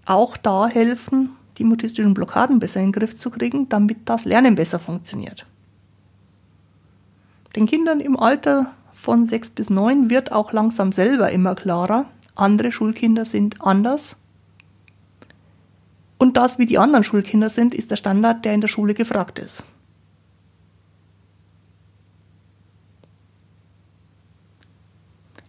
auch 0.04 0.36
da 0.36 0.66
helfen, 0.66 1.30
die 1.58 1.64
mutistischen 1.64 2.14
Blockaden 2.14 2.58
besser 2.58 2.80
in 2.80 2.86
den 2.86 2.92
Griff 2.92 3.16
zu 3.16 3.30
kriegen, 3.30 3.68
damit 3.68 4.08
das 4.08 4.24
Lernen 4.24 4.56
besser 4.56 4.78
funktioniert. 4.78 5.46
Den 7.56 7.66
Kindern 7.66 8.00
im 8.00 8.16
Alter 8.16 8.72
von 8.92 9.24
sechs 9.24 9.50
bis 9.50 9.70
neun 9.70 10.10
wird 10.10 10.32
auch 10.32 10.52
langsam 10.52 10.90
selber 10.90 11.30
immer 11.30 11.54
klarer, 11.54 12.06
andere 12.34 12.72
Schulkinder 12.72 13.24
sind 13.24 13.60
anders. 13.60 14.16
Und 16.18 16.36
das, 16.36 16.58
wie 16.58 16.66
die 16.66 16.78
anderen 16.78 17.04
Schulkinder 17.04 17.50
sind, 17.50 17.74
ist 17.74 17.90
der 17.90 17.96
Standard, 17.96 18.44
der 18.44 18.54
in 18.54 18.60
der 18.60 18.68
Schule 18.68 18.94
gefragt 18.94 19.38
ist. 19.38 19.62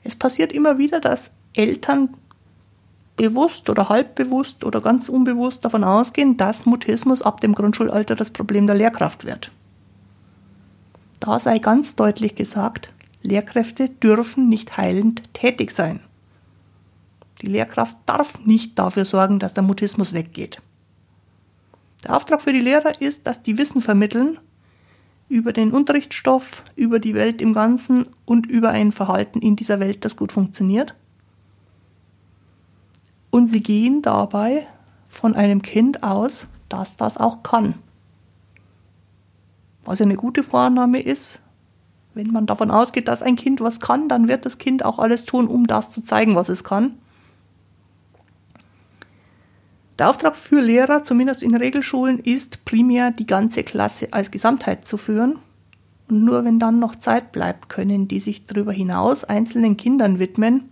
Es 0.06 0.16
passiert 0.16 0.54
immer 0.54 0.78
wieder, 0.78 1.00
dass 1.02 1.32
Eltern 1.56 2.10
bewusst 3.16 3.70
oder 3.70 3.90
halbbewusst 3.90 4.64
oder 4.64 4.80
ganz 4.80 5.10
unbewusst 5.10 5.66
davon 5.66 5.84
ausgehen, 5.84 6.38
dass 6.38 6.68
Mutismus 6.68 7.24
ab 7.24 7.42
dem 7.42 7.56
Grundschulalter 7.56 8.16
das 8.16 8.30
Problem 8.30 8.68
der 8.68 8.76
Lehrkraft 8.76 9.26
wird. 9.26 9.52
Da 11.20 11.40
sei 11.40 11.58
ganz 11.58 11.96
deutlich 11.96 12.36
gesagt, 12.36 12.94
Lehrkräfte 13.24 13.90
dürfen 13.90 14.48
nicht 14.48 14.78
heilend 14.78 15.34
tätig 15.34 15.72
sein. 15.72 16.02
Die 17.42 17.48
Lehrkraft 17.48 17.98
darf 18.06 18.46
nicht 18.46 18.78
dafür 18.78 19.06
sorgen, 19.06 19.40
dass 19.40 19.56
der 19.56 19.64
Mutismus 19.64 20.14
weggeht. 20.14 20.62
Der 22.04 22.16
Auftrag 22.16 22.44
für 22.44 22.54
die 22.54 22.62
Lehrer 22.62 23.02
ist, 23.02 23.26
dass 23.26 23.42
die 23.42 23.58
Wissen 23.58 23.82
vermitteln 23.82 24.38
über 25.28 25.54
den 25.54 25.72
Unterrichtsstoff, 25.72 26.64
über 26.76 27.00
die 27.00 27.16
Welt 27.16 27.42
im 27.42 27.54
Ganzen 27.54 28.08
und 28.26 28.46
über 28.46 28.70
ein 28.70 28.92
Verhalten 28.92 29.40
in 29.40 29.56
dieser 29.56 29.80
Welt, 29.80 30.06
das 30.06 30.16
gut 30.16 30.32
funktioniert. 30.32 30.96
Und 33.32 33.48
sie 33.48 33.62
gehen 33.62 34.02
dabei 34.02 34.68
von 35.08 35.36
einem 35.36 35.62
Kind 35.62 36.04
aus, 36.04 36.48
das 36.70 36.96
das 36.96 37.18
auch 37.18 37.44
kann 37.44 37.76
was 39.86 40.00
ja 40.00 40.06
eine 40.06 40.16
gute 40.16 40.44
Vorannahme 40.44 41.00
ist. 41.00 41.40
Wenn 42.14 42.32
man 42.32 42.46
davon 42.46 42.72
ausgeht, 42.72 43.08
dass 43.08 43.22
ein 43.22 43.36
Kind 43.36 43.62
was 43.62 43.80
kann, 43.80 44.10
dann 44.10 44.28
wird 44.28 44.46
das 44.46 44.58
Kind 44.58 44.84
auch 44.84 45.00
alles 45.00 45.26
tun, 45.26 45.48
um 45.48 45.68
das 45.68 45.92
zu 45.92 46.02
zeigen, 46.02 46.36
was 46.36 46.50
es 46.50 46.64
kann. 46.64 46.98
Der 49.98 50.10
Auftrag 50.10 50.36
für 50.36 50.62
Lehrer, 50.62 51.04
zumindest 51.04 51.42
in 51.42 51.56
Regelschulen, 51.56 52.20
ist 52.20 52.66
primär 52.66 53.12
die 53.12 53.28
ganze 53.28 53.64
Klasse 53.64 54.12
als 54.12 54.30
Gesamtheit 54.30 54.88
zu 54.88 54.98
führen. 54.98 55.40
Und 56.10 56.24
nur 56.24 56.44
wenn 56.44 56.60
dann 56.60 56.80
noch 56.80 56.96
Zeit 56.96 57.32
bleibt, 57.32 57.70
können 57.70 58.08
die 58.08 58.20
sich 58.20 58.46
darüber 58.46 58.74
hinaus 58.74 59.24
einzelnen 59.24 59.78
Kindern 59.78 60.20
widmen. 60.20 60.70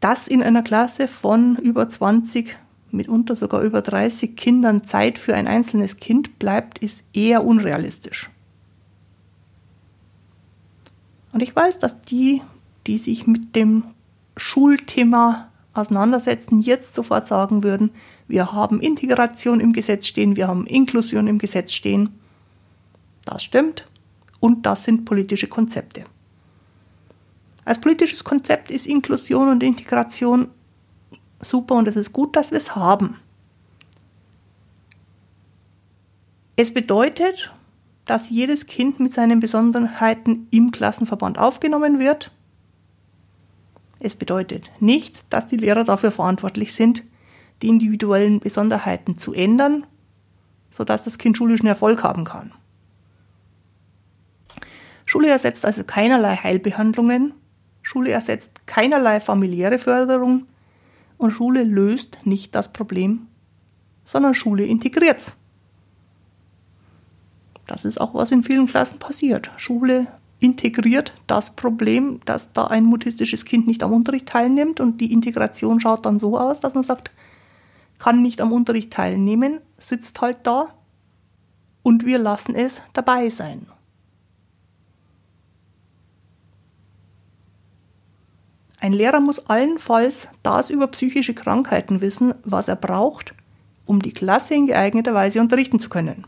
Das 0.00 0.28
in 0.28 0.42
einer 0.42 0.62
Klasse 0.62 1.08
von 1.08 1.56
über 1.56 1.88
20 1.88 2.56
mitunter 2.90 3.36
sogar 3.36 3.62
über 3.62 3.82
30 3.82 4.36
Kindern 4.36 4.84
Zeit 4.84 5.18
für 5.18 5.34
ein 5.34 5.46
einzelnes 5.46 5.98
Kind 5.98 6.38
bleibt, 6.38 6.78
ist 6.78 7.04
eher 7.12 7.44
unrealistisch. 7.44 8.30
Und 11.32 11.42
ich 11.42 11.54
weiß, 11.54 11.78
dass 11.78 12.02
die, 12.02 12.42
die 12.86 12.98
sich 12.98 13.26
mit 13.26 13.54
dem 13.56 13.84
Schulthema 14.36 15.48
auseinandersetzen, 15.78 16.60
jetzt 16.60 16.94
sofort 16.94 17.26
sagen 17.26 17.62
würden, 17.62 17.90
wir 18.28 18.52
haben 18.52 18.80
Integration 18.80 19.60
im 19.60 19.72
Gesetz 19.72 20.06
stehen, 20.06 20.36
wir 20.36 20.48
haben 20.48 20.66
Inklusion 20.66 21.26
im 21.26 21.38
Gesetz 21.38 21.72
stehen. 21.72 22.18
Das 23.24 23.42
stimmt. 23.42 23.86
Und 24.40 24.66
das 24.66 24.84
sind 24.84 25.04
politische 25.04 25.48
Konzepte. 25.48 26.04
Als 27.64 27.80
politisches 27.80 28.22
Konzept 28.22 28.70
ist 28.70 28.86
Inklusion 28.86 29.48
und 29.48 29.62
Integration 29.62 30.48
super 31.40 31.74
und 31.74 31.88
es 31.88 31.96
ist 31.96 32.12
gut, 32.12 32.36
dass 32.36 32.50
wir 32.50 32.58
es 32.58 32.76
haben. 32.76 33.18
Es 36.56 36.72
bedeutet, 36.72 37.52
dass 38.06 38.30
jedes 38.30 38.66
Kind 38.66 39.00
mit 39.00 39.12
seinen 39.12 39.40
Besonderheiten 39.40 40.46
im 40.50 40.70
Klassenverband 40.70 41.38
aufgenommen 41.38 41.98
wird. 41.98 42.30
Es 44.06 44.14
bedeutet 44.14 44.70
nicht, 44.78 45.24
dass 45.30 45.48
die 45.48 45.56
Lehrer 45.56 45.82
dafür 45.82 46.12
verantwortlich 46.12 46.74
sind, 46.74 47.02
die 47.60 47.66
individuellen 47.66 48.38
Besonderheiten 48.38 49.18
zu 49.18 49.34
ändern, 49.34 49.84
sodass 50.70 51.02
das 51.02 51.18
Kind 51.18 51.36
schulischen 51.36 51.66
Erfolg 51.66 52.04
haben 52.04 52.22
kann. 52.22 52.52
Schule 55.04 55.28
ersetzt 55.28 55.66
also 55.66 55.82
keinerlei 55.82 56.36
Heilbehandlungen, 56.36 57.34
Schule 57.82 58.12
ersetzt 58.12 58.64
keinerlei 58.66 59.20
familiäre 59.20 59.80
Förderung, 59.80 60.46
und 61.18 61.32
Schule 61.32 61.64
löst 61.64 62.24
nicht 62.26 62.54
das 62.54 62.72
Problem, 62.72 63.26
sondern 64.04 64.34
Schule 64.34 64.66
integriert's. 64.66 65.36
Das 67.66 67.84
ist 67.84 68.00
auch, 68.00 68.14
was 68.14 68.30
in 68.30 68.44
vielen 68.44 68.68
Klassen 68.68 69.00
passiert. 69.00 69.50
Schule 69.56 70.06
integriert 70.40 71.14
das 71.26 71.50
Problem, 71.56 72.20
dass 72.24 72.52
da 72.52 72.64
ein 72.64 72.84
mutistisches 72.84 73.44
Kind 73.44 73.66
nicht 73.66 73.82
am 73.82 73.92
Unterricht 73.92 74.26
teilnimmt 74.26 74.80
und 74.80 75.00
die 75.00 75.12
Integration 75.12 75.80
schaut 75.80 76.04
dann 76.04 76.20
so 76.20 76.38
aus, 76.38 76.60
dass 76.60 76.74
man 76.74 76.82
sagt, 76.82 77.10
kann 77.98 78.22
nicht 78.22 78.40
am 78.40 78.52
Unterricht 78.52 78.92
teilnehmen, 78.92 79.60
sitzt 79.78 80.20
halt 80.20 80.38
da 80.44 80.74
und 81.82 82.04
wir 82.04 82.18
lassen 82.18 82.54
es 82.54 82.82
dabei 82.92 83.30
sein. 83.30 83.66
Ein 88.78 88.92
Lehrer 88.92 89.20
muss 89.20 89.46
allenfalls 89.46 90.28
das 90.42 90.68
über 90.68 90.86
psychische 90.88 91.34
Krankheiten 91.34 92.02
wissen, 92.02 92.34
was 92.44 92.68
er 92.68 92.76
braucht, 92.76 93.34
um 93.86 94.02
die 94.02 94.12
Klasse 94.12 94.54
in 94.54 94.66
geeigneter 94.66 95.14
Weise 95.14 95.40
unterrichten 95.40 95.80
zu 95.80 95.88
können. 95.88 96.26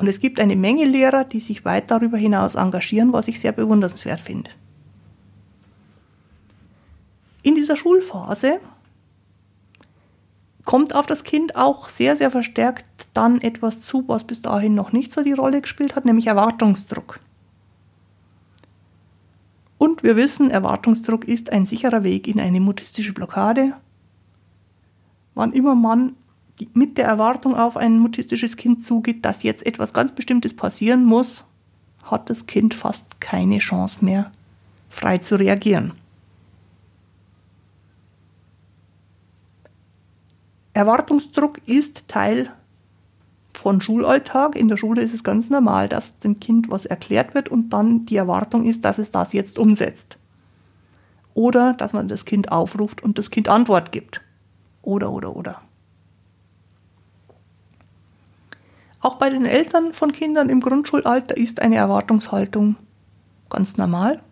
Und 0.00 0.08
es 0.08 0.18
gibt 0.18 0.40
eine 0.40 0.56
Menge 0.56 0.86
Lehrer, 0.86 1.24
die 1.24 1.40
sich 1.40 1.66
weit 1.66 1.90
darüber 1.90 2.16
hinaus 2.16 2.54
engagieren, 2.54 3.12
was 3.12 3.28
ich 3.28 3.38
sehr 3.38 3.52
bewundernswert 3.52 4.18
finde. 4.18 4.50
In 7.42 7.54
dieser 7.54 7.76
Schulphase 7.76 8.60
kommt 10.64 10.94
auf 10.94 11.04
das 11.04 11.22
Kind 11.22 11.54
auch 11.54 11.90
sehr, 11.90 12.16
sehr 12.16 12.30
verstärkt 12.30 12.86
dann 13.12 13.42
etwas 13.42 13.82
zu, 13.82 14.04
was 14.08 14.24
bis 14.24 14.40
dahin 14.40 14.74
noch 14.74 14.92
nicht 14.92 15.12
so 15.12 15.22
die 15.22 15.34
Rolle 15.34 15.60
gespielt 15.60 15.94
hat, 15.96 16.06
nämlich 16.06 16.28
Erwartungsdruck. 16.28 17.20
Und 19.76 20.02
wir 20.02 20.16
wissen, 20.16 20.50
Erwartungsdruck 20.50 21.28
ist 21.28 21.52
ein 21.52 21.66
sicherer 21.66 22.04
Weg 22.04 22.26
in 22.26 22.40
eine 22.40 22.60
mutistische 22.60 23.12
Blockade. 23.12 23.74
Wann 25.34 25.52
immer 25.52 25.74
man 25.74 26.16
mit 26.74 26.98
der 26.98 27.06
Erwartung 27.06 27.54
auf 27.54 27.76
ein 27.76 27.98
mutistisches 27.98 28.56
Kind 28.56 28.84
zugeht, 28.84 29.24
dass 29.24 29.42
jetzt 29.42 29.66
etwas 29.66 29.92
ganz 29.92 30.12
Bestimmtes 30.12 30.54
passieren 30.54 31.04
muss, 31.04 31.44
hat 32.04 32.30
das 32.30 32.46
Kind 32.46 32.74
fast 32.74 33.20
keine 33.20 33.58
Chance 33.58 34.04
mehr, 34.04 34.30
frei 34.88 35.18
zu 35.18 35.36
reagieren. 35.36 35.92
Erwartungsdruck 40.72 41.58
ist 41.66 42.08
Teil 42.08 42.50
von 43.52 43.80
Schulalltag. 43.80 44.56
In 44.56 44.68
der 44.68 44.76
Schule 44.76 45.02
ist 45.02 45.12
es 45.12 45.24
ganz 45.24 45.50
normal, 45.50 45.88
dass 45.88 46.18
dem 46.20 46.40
Kind 46.40 46.70
was 46.70 46.86
erklärt 46.86 47.34
wird 47.34 47.48
und 47.48 47.70
dann 47.70 48.06
die 48.06 48.16
Erwartung 48.16 48.64
ist, 48.64 48.84
dass 48.84 48.98
es 48.98 49.10
das 49.10 49.32
jetzt 49.32 49.58
umsetzt. 49.58 50.16
Oder 51.34 51.74
dass 51.74 51.92
man 51.92 52.08
das 52.08 52.24
Kind 52.24 52.50
aufruft 52.50 53.02
und 53.02 53.18
das 53.18 53.30
Kind 53.30 53.48
Antwort 53.48 53.92
gibt. 53.92 54.20
Oder, 54.82 55.12
oder, 55.12 55.36
oder. 55.36 55.60
Auch 59.00 59.16
bei 59.16 59.30
den 59.30 59.46
Eltern 59.46 59.94
von 59.94 60.12
Kindern 60.12 60.50
im 60.50 60.60
Grundschulalter 60.60 61.36
ist 61.36 61.60
eine 61.60 61.76
Erwartungshaltung 61.76 62.76
ganz 63.48 63.76
normal. 63.76 64.22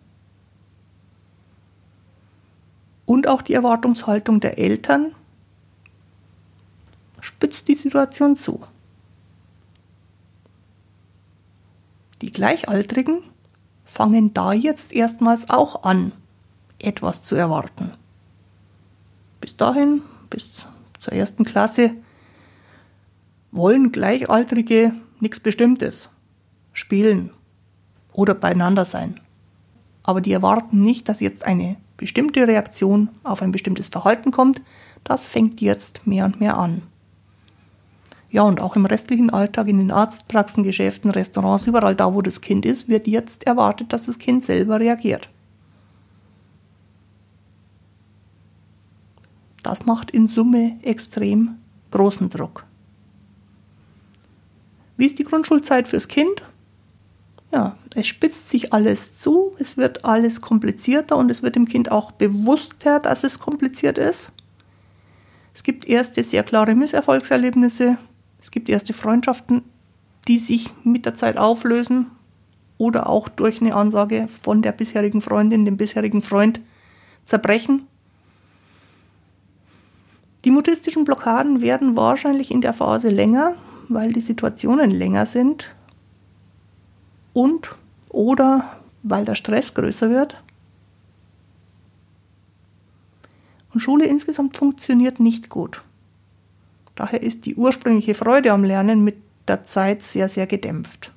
Und 3.05 3.27
auch 3.27 3.41
die 3.41 3.53
Erwartungshaltung 3.53 4.39
der 4.39 4.59
Eltern 4.59 5.15
spitzt 7.19 7.67
die 7.67 7.75
Situation 7.75 8.35
zu. 8.35 8.63
Die 12.21 12.31
Gleichaltrigen 12.31 13.23
fangen 13.85 14.33
da 14.33 14.53
jetzt 14.53 14.93
erstmals 14.93 15.49
auch 15.49 15.83
an, 15.83 16.11
etwas 16.77 17.23
zu 17.23 17.35
erwarten. 17.35 17.93
dahin, 19.57 20.03
bis 20.29 20.47
zur 20.99 21.13
ersten 21.13 21.43
Klasse, 21.43 21.95
wollen 23.51 23.91
Gleichaltrige 23.91 24.93
nichts 25.19 25.39
Bestimmtes. 25.39 26.09
Spielen 26.73 27.31
oder 28.13 28.33
beieinander 28.33 28.85
sein. 28.85 29.19
Aber 30.03 30.21
die 30.21 30.31
erwarten 30.31 30.81
nicht, 30.81 31.09
dass 31.09 31.19
jetzt 31.19 31.45
eine 31.45 31.77
bestimmte 31.97 32.47
Reaktion 32.47 33.09
auf 33.23 33.41
ein 33.41 33.51
bestimmtes 33.51 33.87
Verhalten 33.87 34.31
kommt. 34.31 34.61
Das 35.03 35.25
fängt 35.25 35.61
jetzt 35.61 36.07
mehr 36.07 36.25
und 36.25 36.39
mehr 36.39 36.57
an. 36.57 36.81
Ja, 38.31 38.43
und 38.43 38.59
auch 38.59 38.75
im 38.75 38.85
restlichen 38.85 39.31
Alltag, 39.31 39.67
in 39.67 39.79
den 39.79 39.91
Arztpraxen, 39.91 40.63
Geschäften, 40.63 41.09
Restaurants, 41.09 41.65
überall 41.65 41.95
da, 41.95 42.13
wo 42.13 42.21
das 42.21 42.41
Kind 42.41 42.65
ist, 42.65 42.87
wird 42.87 43.07
jetzt 43.07 43.47
erwartet, 43.47 43.91
dass 43.91 44.05
das 44.05 44.19
Kind 44.19 44.43
selber 44.43 44.79
reagiert. 44.79 45.29
Das 49.63 49.85
macht 49.85 50.11
in 50.11 50.27
Summe 50.27 50.79
extrem 50.83 51.57
großen 51.91 52.29
Druck. 52.29 52.68
Wie 54.99 55.05
ist 55.05 55.17
die 55.17 55.23
Grundschulzeit 55.23 55.87
fürs 55.87 56.09
Kind? 56.09 56.43
Ja, 57.53 57.77
es 57.95 58.05
spitzt 58.05 58.49
sich 58.49 58.73
alles 58.73 59.17
zu, 59.17 59.53
es 59.57 59.77
wird 59.77 60.03
alles 60.03 60.41
komplizierter 60.41 61.15
und 61.15 61.31
es 61.31 61.41
wird 61.41 61.55
dem 61.55 61.69
Kind 61.69 61.89
auch 61.89 62.11
bewusster, 62.11 62.99
dass 62.99 63.23
es 63.23 63.39
kompliziert 63.39 63.97
ist. 63.97 64.33
Es 65.53 65.63
gibt 65.63 65.87
erste 65.87 66.21
sehr 66.21 66.43
klare 66.43 66.75
Misserfolgserlebnisse, 66.75 67.97
es 68.41 68.51
gibt 68.51 68.67
erste 68.67 68.91
Freundschaften, 68.91 69.61
die 70.27 70.37
sich 70.37 70.69
mit 70.83 71.05
der 71.05 71.15
Zeit 71.15 71.37
auflösen 71.37 72.07
oder 72.77 73.07
auch 73.07 73.29
durch 73.29 73.61
eine 73.61 73.75
Ansage 73.75 74.27
von 74.27 74.61
der 74.61 74.73
bisherigen 74.73 75.21
Freundin, 75.21 75.63
dem 75.63 75.77
bisherigen 75.77 76.21
Freund 76.21 76.59
zerbrechen. 77.25 77.87
Die 80.43 80.51
mutistischen 80.51 81.05
Blockaden 81.05 81.61
werden 81.61 81.95
wahrscheinlich 81.95 82.51
in 82.51 82.59
der 82.59 82.73
Phase 82.73 83.07
länger, 83.07 83.55
weil 83.89 84.13
die 84.13 84.21
Situationen 84.21 84.91
länger 84.91 85.25
sind 85.25 85.75
und 87.33 87.75
oder 88.09 88.77
weil 89.03 89.25
der 89.25 89.35
Stress 89.35 89.73
größer 89.73 90.09
wird. 90.09 90.41
Und 93.73 93.81
Schule 93.81 94.05
insgesamt 94.05 94.57
funktioniert 94.57 95.19
nicht 95.19 95.49
gut. 95.49 95.83
Daher 96.95 97.21
ist 97.21 97.45
die 97.45 97.55
ursprüngliche 97.55 98.13
Freude 98.13 98.51
am 98.51 98.63
Lernen 98.63 99.03
mit 99.03 99.17
der 99.47 99.63
Zeit 99.63 100.01
sehr, 100.01 100.29
sehr 100.29 100.47
gedämpft. 100.47 101.13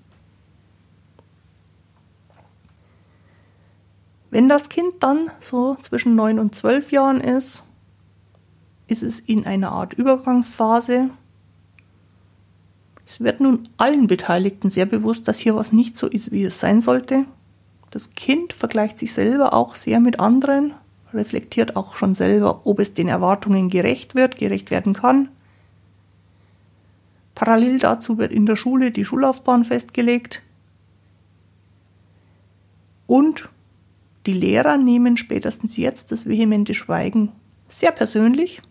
Wenn 4.31 4.49
das 4.49 4.71
Kind 4.71 4.95
dann 5.01 5.31
so 5.41 5.75
zwischen 5.77 6.15
9 6.15 6.39
und 6.39 6.55
12 6.55 6.93
Jahren 6.93 7.21
ist, 7.21 7.65
ist 8.87 9.03
es 9.03 9.21
in 9.21 9.45
einer 9.45 9.73
Art 9.73 9.93
Übergangsphase. 9.93 11.11
Es 13.13 13.21
wird 13.21 13.41
nun 13.41 13.69
allen 13.77 14.07
Beteiligten 14.07 14.71
sehr 14.71 14.87
bewusst, 14.87 15.29
dass 15.29 15.39
hier 15.39 15.55
was 15.55 15.71
nicht 15.71 15.99
so 15.99 16.07
ist, 16.07 16.33
wie 16.33 16.45
es 16.45 16.61
sein 16.61 16.81
sollte. 16.81 17.27
Das 17.91 18.15
Kind 18.15 18.55
vergleicht 18.55 18.97
sich 18.97 19.13
selber 19.13 19.53
auch 19.53 19.75
sehr 19.75 20.01
mit 20.01 20.19
anderen, 20.19 20.73
reflektiert 21.13 21.77
auch 21.77 21.95
schon 21.95 22.15
selber, 22.15 22.67
ob 22.67 22.79
es 22.79 22.95
den 22.95 23.09
Erwartungen 23.09 23.69
gerecht 23.69 24.15
wird, 24.15 24.37
gerecht 24.37 24.71
werden 24.71 24.95
kann. 24.95 25.29
Parallel 27.35 27.81
dazu 27.81 28.17
wird 28.17 28.33
in 28.33 28.47
der 28.47 28.57
Schule 28.57 28.91
die 28.91 29.05
Schullaufbahn 29.05 29.65
festgelegt. 29.65 30.41
Und 33.07 33.51
die 34.25 34.33
Lehrer 34.33 34.79
nehmen 34.79 35.19
spätestens 35.19 35.77
jetzt 35.77 36.13
das 36.13 36.27
vehemente 36.27 36.73
Schweigen 36.73 37.31
sehr 37.69 37.93
persönlich 37.93 38.63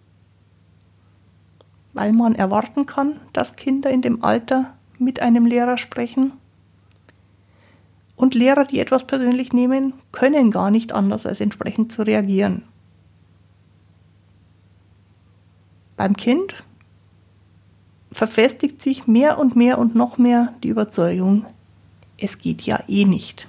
weil 1.94 2.14
man 2.14 2.36
erwarten 2.36 2.86
kann, 2.86 3.20
dass 3.34 3.56
Kinder 3.56 3.90
in 3.90 4.02
dem 4.02 4.24
Alter 4.24 4.74
mit 4.98 5.22
einem 5.22 5.46
Lehrer 5.46 5.78
sprechen. 5.78 6.34
Und 8.16 8.36
Lehrer, 8.36 8.66
die 8.66 8.80
etwas 8.80 9.06
persönlich 9.06 9.52
nehmen, 9.52 9.94
können 10.12 10.52
gar 10.52 10.72
nicht 10.72 10.92
anders, 10.94 11.26
als 11.26 11.42
entsprechend 11.42 11.92
zu 11.92 12.04
reagieren. 12.04 12.64
Beim 15.98 16.16
Kind 16.16 16.56
verfestigt 18.12 18.82
sich 18.82 19.08
mehr 19.08 19.40
und 19.40 19.56
mehr 19.56 19.78
und 19.80 19.96
noch 19.96 20.18
mehr 20.18 20.54
die 20.64 20.70
Überzeugung, 20.70 21.46
es 22.18 22.38
geht 22.38 22.62
ja 22.64 22.80
eh 22.88 23.06
nicht. 23.06 23.48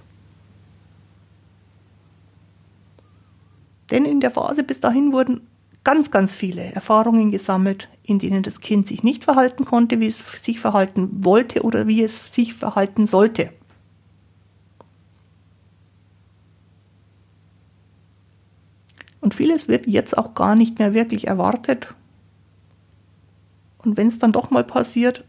Denn 3.90 4.06
in 4.06 4.20
der 4.20 4.30
Phase 4.30 4.62
bis 4.62 4.80
dahin 4.80 5.12
wurden 5.12 5.46
ganz, 5.84 6.10
ganz 6.10 6.32
viele 6.32 6.62
Erfahrungen 6.72 7.30
gesammelt, 7.30 7.88
in 8.02 8.18
denen 8.18 8.42
das 8.42 8.60
Kind 8.60 8.86
sich 8.86 9.02
nicht 9.02 9.24
verhalten 9.24 9.64
konnte, 9.64 10.00
wie 10.00 10.06
es 10.06 10.18
sich 10.42 10.60
verhalten 10.60 11.24
wollte 11.24 11.62
oder 11.62 11.86
wie 11.86 12.02
es 12.02 12.34
sich 12.34 12.54
verhalten 12.54 13.06
sollte. 13.06 13.50
Und 19.20 19.34
vieles 19.34 19.68
wird 19.68 19.86
jetzt 19.86 20.18
auch 20.18 20.34
gar 20.34 20.56
nicht 20.56 20.78
mehr 20.78 20.94
wirklich 20.94 21.28
erwartet. 21.28 21.94
Und 23.78 23.96
wenn 23.96 24.08
es 24.08 24.18
dann 24.18 24.32
doch 24.32 24.50
mal 24.50 24.64
passiert, 24.64 25.24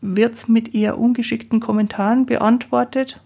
wird 0.00 0.34
es 0.34 0.48
mit 0.48 0.74
eher 0.74 0.98
ungeschickten 0.98 1.60
Kommentaren 1.60 2.26
beantwortet. 2.26 3.20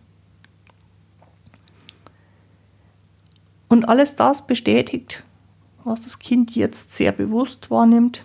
Und 3.68 3.88
alles 3.88 4.16
das 4.16 4.46
bestätigt, 4.46 5.24
was 5.84 6.02
das 6.02 6.18
Kind 6.18 6.54
jetzt 6.54 6.96
sehr 6.96 7.12
bewusst 7.12 7.70
wahrnimmt. 7.70 8.24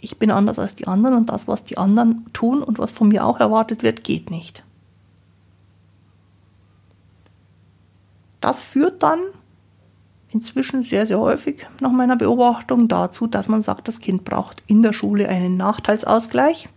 Ich 0.00 0.18
bin 0.18 0.30
anders 0.30 0.58
als 0.58 0.74
die 0.74 0.86
anderen 0.86 1.16
und 1.16 1.28
das, 1.28 1.46
was 1.46 1.64
die 1.64 1.78
anderen 1.78 2.26
tun 2.32 2.62
und 2.62 2.78
was 2.78 2.90
von 2.90 3.08
mir 3.08 3.24
auch 3.24 3.38
erwartet 3.38 3.82
wird, 3.82 4.02
geht 4.02 4.30
nicht. 4.30 4.64
Das 8.40 8.62
führt 8.62 9.02
dann 9.02 9.20
inzwischen 10.30 10.82
sehr, 10.82 11.06
sehr 11.06 11.20
häufig 11.20 11.66
nach 11.80 11.92
meiner 11.92 12.16
Beobachtung 12.16 12.88
dazu, 12.88 13.28
dass 13.28 13.48
man 13.48 13.62
sagt, 13.62 13.86
das 13.86 14.00
Kind 14.00 14.24
braucht 14.24 14.62
in 14.66 14.82
der 14.82 14.92
Schule 14.92 15.28
einen 15.28 15.56
Nachteilsausgleich, 15.56 16.68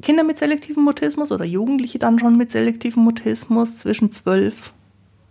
Kinder 0.02 0.22
mit 0.22 0.38
selektivem 0.38 0.84
Mutismus 0.84 1.32
oder 1.32 1.44
Jugendliche 1.44 1.98
dann 1.98 2.20
schon 2.20 2.36
mit 2.36 2.52
selektivem 2.52 3.02
Mutismus 3.02 3.78
zwischen 3.78 4.12
12 4.12 4.72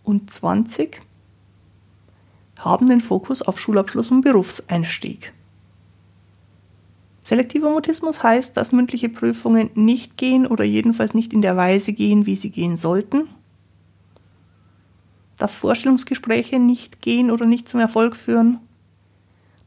und 0.03 0.31
20 0.31 1.01
haben 2.59 2.87
den 2.87 2.99
Fokus 2.99 3.41
auf 3.41 3.57
Schulabschluss 3.59 4.11
und 4.11 4.19
Berufseinstieg. 4.21 5.31
Selektiver 7.25 7.71
Mutismus 7.71 8.21
heißt, 8.21 8.55
dass 8.55 8.71
mündliche 8.71 9.09
Prüfungen 9.09 9.71
nicht 9.73 10.15
gehen 10.15 10.45
oder 10.45 10.63
jedenfalls 10.63 11.15
nicht 11.15 11.33
in 11.33 11.41
der 11.41 11.57
Weise 11.57 11.91
gehen, 11.91 12.27
wie 12.27 12.35
sie 12.35 12.51
gehen 12.51 12.77
sollten, 12.77 13.27
dass 15.35 15.55
Vorstellungsgespräche 15.55 16.59
nicht 16.59 17.01
gehen 17.01 17.31
oder 17.31 17.47
nicht 17.47 17.67
zum 17.67 17.79
Erfolg 17.79 18.15
führen, 18.15 18.59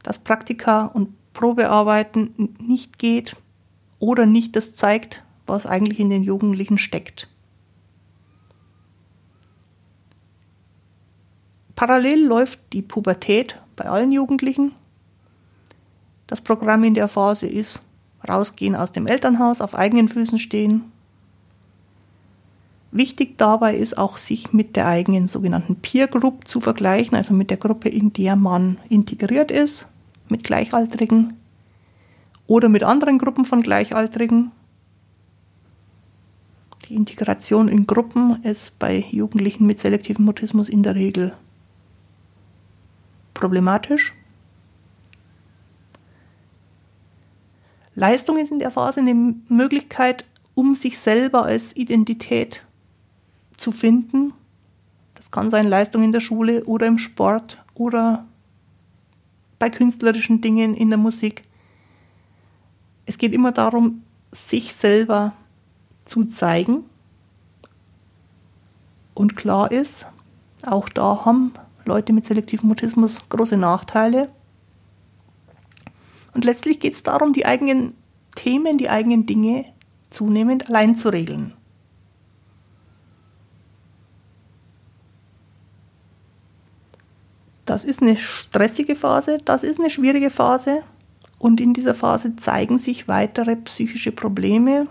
dass 0.03 0.19
Praktika 0.19 0.85
und 0.85 1.09
Probearbeiten 1.33 2.55
nicht 2.59 2.97
geht 2.97 3.35
oder 3.99 4.25
nicht 4.25 4.55
das 4.55 4.75
zeigt, 4.75 5.25
was 5.45 5.65
eigentlich 5.67 5.99
in 5.99 6.09
den 6.09 6.23
Jugendlichen 6.23 6.77
steckt. 6.77 7.27
Parallel 11.75 12.25
läuft 12.25 12.61
die 12.71 12.81
Pubertät 12.81 13.61
bei 13.75 13.83
allen 13.83 14.13
Jugendlichen. 14.13 14.71
Das 16.29 16.41
Programm 16.41 16.83
in 16.83 16.93
der 16.93 17.07
Phase 17.07 17.47
ist 17.47 17.79
rausgehen 18.27 18.75
aus 18.75 18.91
dem 18.91 19.07
Elternhaus, 19.07 19.61
auf 19.61 19.73
eigenen 19.73 20.07
Füßen 20.07 20.37
stehen. 20.37 20.83
Wichtig 22.91 23.39
dabei 23.39 23.75
ist 23.75 23.97
auch, 23.97 24.17
sich 24.17 24.53
mit 24.53 24.75
der 24.75 24.85
eigenen 24.85 25.27
sogenannten 25.27 25.77
Peer 25.77 26.05
Group 26.05 26.47
zu 26.47 26.61
vergleichen, 26.61 27.17
also 27.17 27.33
mit 27.33 27.49
der 27.49 27.57
Gruppe, 27.57 27.89
in 27.89 28.13
der 28.13 28.35
man 28.35 28.77
integriert 28.89 29.49
ist, 29.49 29.87
mit 30.27 30.43
Gleichaltrigen 30.43 31.33
oder 32.45 32.69
mit 32.69 32.83
anderen 32.83 33.17
Gruppen 33.17 33.45
von 33.45 33.63
Gleichaltrigen. 33.63 34.51
Die 36.87 36.93
Integration 36.93 37.67
in 37.67 37.87
Gruppen 37.87 38.43
ist 38.43 38.77
bei 38.77 39.03
Jugendlichen 39.09 39.65
mit 39.65 39.79
selektivem 39.79 40.25
Mutismus 40.25 40.69
in 40.69 40.83
der 40.83 40.93
Regel 40.93 41.33
problematisch. 43.33 44.13
Leistung 47.99 48.37
ist 48.37 48.51
in 48.51 48.59
der 48.59 48.71
Phase 48.71 49.01
eine 49.01 49.13
Möglichkeit, 49.49 50.23
um 50.55 50.73
sich 50.73 50.97
selber 50.97 51.43
als 51.43 51.75
Identität 51.75 52.63
zu 53.57 53.73
finden. 53.73 54.33
Das 55.15 55.31
kann 55.31 55.51
sein 55.51 55.67
Leistung 55.67 56.01
in 56.03 56.13
der 56.13 56.21
Schule 56.21 56.63
oder 56.63 56.87
im 56.87 56.97
Sport 56.97 57.57
oder 57.73 58.25
bei 59.59 59.69
künstlerischen 59.69 60.39
Dingen 60.39 60.75
in 60.75 60.87
der 60.87 60.97
Musik. 60.97 61.43
Es 63.05 63.17
geht 63.17 63.33
immer 63.33 63.51
darum, 63.51 64.03
sich 64.31 64.73
selber 64.73 65.33
zu 66.05 66.23
zeigen. 66.23 66.85
Und 69.13 69.35
klar 69.35 69.73
ist, 69.73 70.05
auch 70.65 70.87
da 70.87 71.25
haben 71.25 71.51
Leute 71.83 72.13
mit 72.13 72.25
selektivem 72.25 72.69
Mutismus 72.69 73.27
große 73.27 73.57
Nachteile. 73.57 74.29
Und 76.39 76.45
letztlich 76.45 76.79
geht 76.79 76.93
es 76.93 77.03
darum, 77.03 77.33
die 77.33 77.45
eigenen 77.45 77.97
Themen, 78.33 78.77
die 78.77 78.89
eigenen 78.89 79.25
Dinge 79.25 79.65
zunehmend 80.09 80.69
allein 80.69 80.97
zu 80.97 81.09
regeln. 81.09 81.53
Das 87.65 87.83
ist 87.83 88.01
eine 88.01 88.15
stressige 88.15 88.95
Phase, 88.95 89.39
das 89.43 89.63
ist 89.63 89.81
eine 89.81 89.89
schwierige 89.89 90.29
Phase. 90.29 90.83
Und 91.39 91.59
in 91.59 91.73
dieser 91.73 91.93
Phase 91.93 92.37
zeigen 92.37 92.77
sich 92.77 93.09
weitere 93.09 93.57
psychische 93.57 94.13
Probleme. 94.13 94.87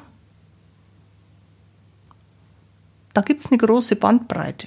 Da 3.15 3.23
gibt 3.23 3.43
es 3.43 3.51
eine 3.51 3.57
große 3.57 3.97
Bandbreite. 3.97 4.67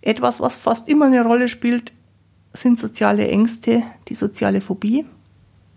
Etwas, 0.00 0.40
was 0.40 0.56
fast 0.56 0.88
immer 0.88 1.06
eine 1.06 1.22
Rolle 1.22 1.48
spielt, 1.48 1.92
sind 2.60 2.78
soziale 2.78 3.28
Ängste, 3.28 3.82
die 4.08 4.14
soziale 4.14 4.60
Phobie. 4.60 5.06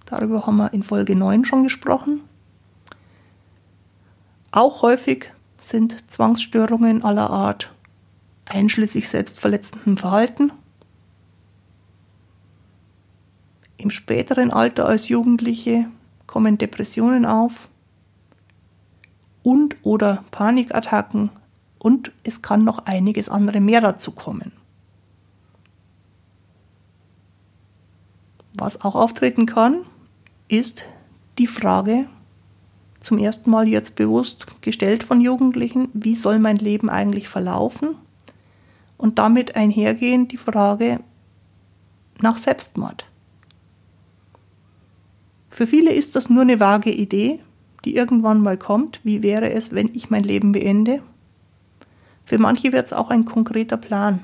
Darüber 0.06 0.46
haben 0.46 0.58
wir 0.58 0.74
in 0.74 0.84
Folge 0.84 1.16
9 1.16 1.46
schon 1.46 1.64
gesprochen. 1.64 2.22
Auch 4.52 4.82
häufig 4.82 5.32
sind 5.62 5.98
Zwangsstörungen 6.12 7.04
aller 7.04 7.30
Art, 7.30 7.74
einschließlich 8.46 9.08
selbstverletzendem 9.08 9.98
Verhalten. 9.98 10.52
Im 13.78 13.90
späteren 13.90 14.52
Alter 14.52 14.88
als 14.88 15.08
Jugendliche 15.08 15.88
kommen 16.28 16.58
Depressionen 16.58 17.26
auf 17.26 17.70
und 19.44 19.78
oder 19.84 20.24
Panikattacken 20.32 21.30
und 21.80 22.12
es 22.24 22.42
kann 22.42 22.64
noch 22.64 22.86
einiges 22.86 23.30
andere 23.30 23.60
mehr 23.60 23.82
dazu 23.82 24.12
kommen. 24.12 24.52
Was 28.54 28.82
auch 28.82 28.96
auftreten 28.96 29.46
kann, 29.46 29.86
ist 30.48 30.86
die 31.38 31.48
Frage, 31.48 32.08
zum 33.00 33.18
ersten 33.18 33.50
Mal 33.50 33.68
jetzt 33.68 33.96
bewusst 33.96 34.46
gestellt 34.62 35.04
von 35.04 35.22
Jugendlichen, 35.22 35.90
wie 35.94 36.16
soll 36.16 36.40
mein 36.40 36.58
Leben 36.58 36.90
eigentlich 36.90 37.28
verlaufen? 37.28 37.96
Und 38.98 39.18
damit 39.18 39.56
einhergehend 39.56 40.32
die 40.32 40.38
Frage 40.38 41.00
nach 42.20 42.38
Selbstmord. 42.38 43.08
Für 45.50 45.66
viele 45.66 45.92
ist 45.92 46.16
das 46.16 46.30
nur 46.30 46.44
eine 46.44 46.60
vage 46.60 46.92
Idee, 46.92 47.40
die 47.84 47.96
irgendwann 47.96 48.42
mal 48.42 48.58
kommt. 48.58 49.00
Wie 49.04 49.24
wäre 49.24 49.52
es, 49.52 49.74
wenn 49.74 49.90
ich 49.94 50.12
mein 50.12 50.24
Leben 50.24 50.52
beende? 50.52 51.02
Für 52.24 52.38
manche 52.38 52.72
wird 52.72 52.86
es 52.86 52.94
auch 52.94 53.10
ein 53.10 53.26
konkreter 53.26 53.78
Plan. 53.78 54.24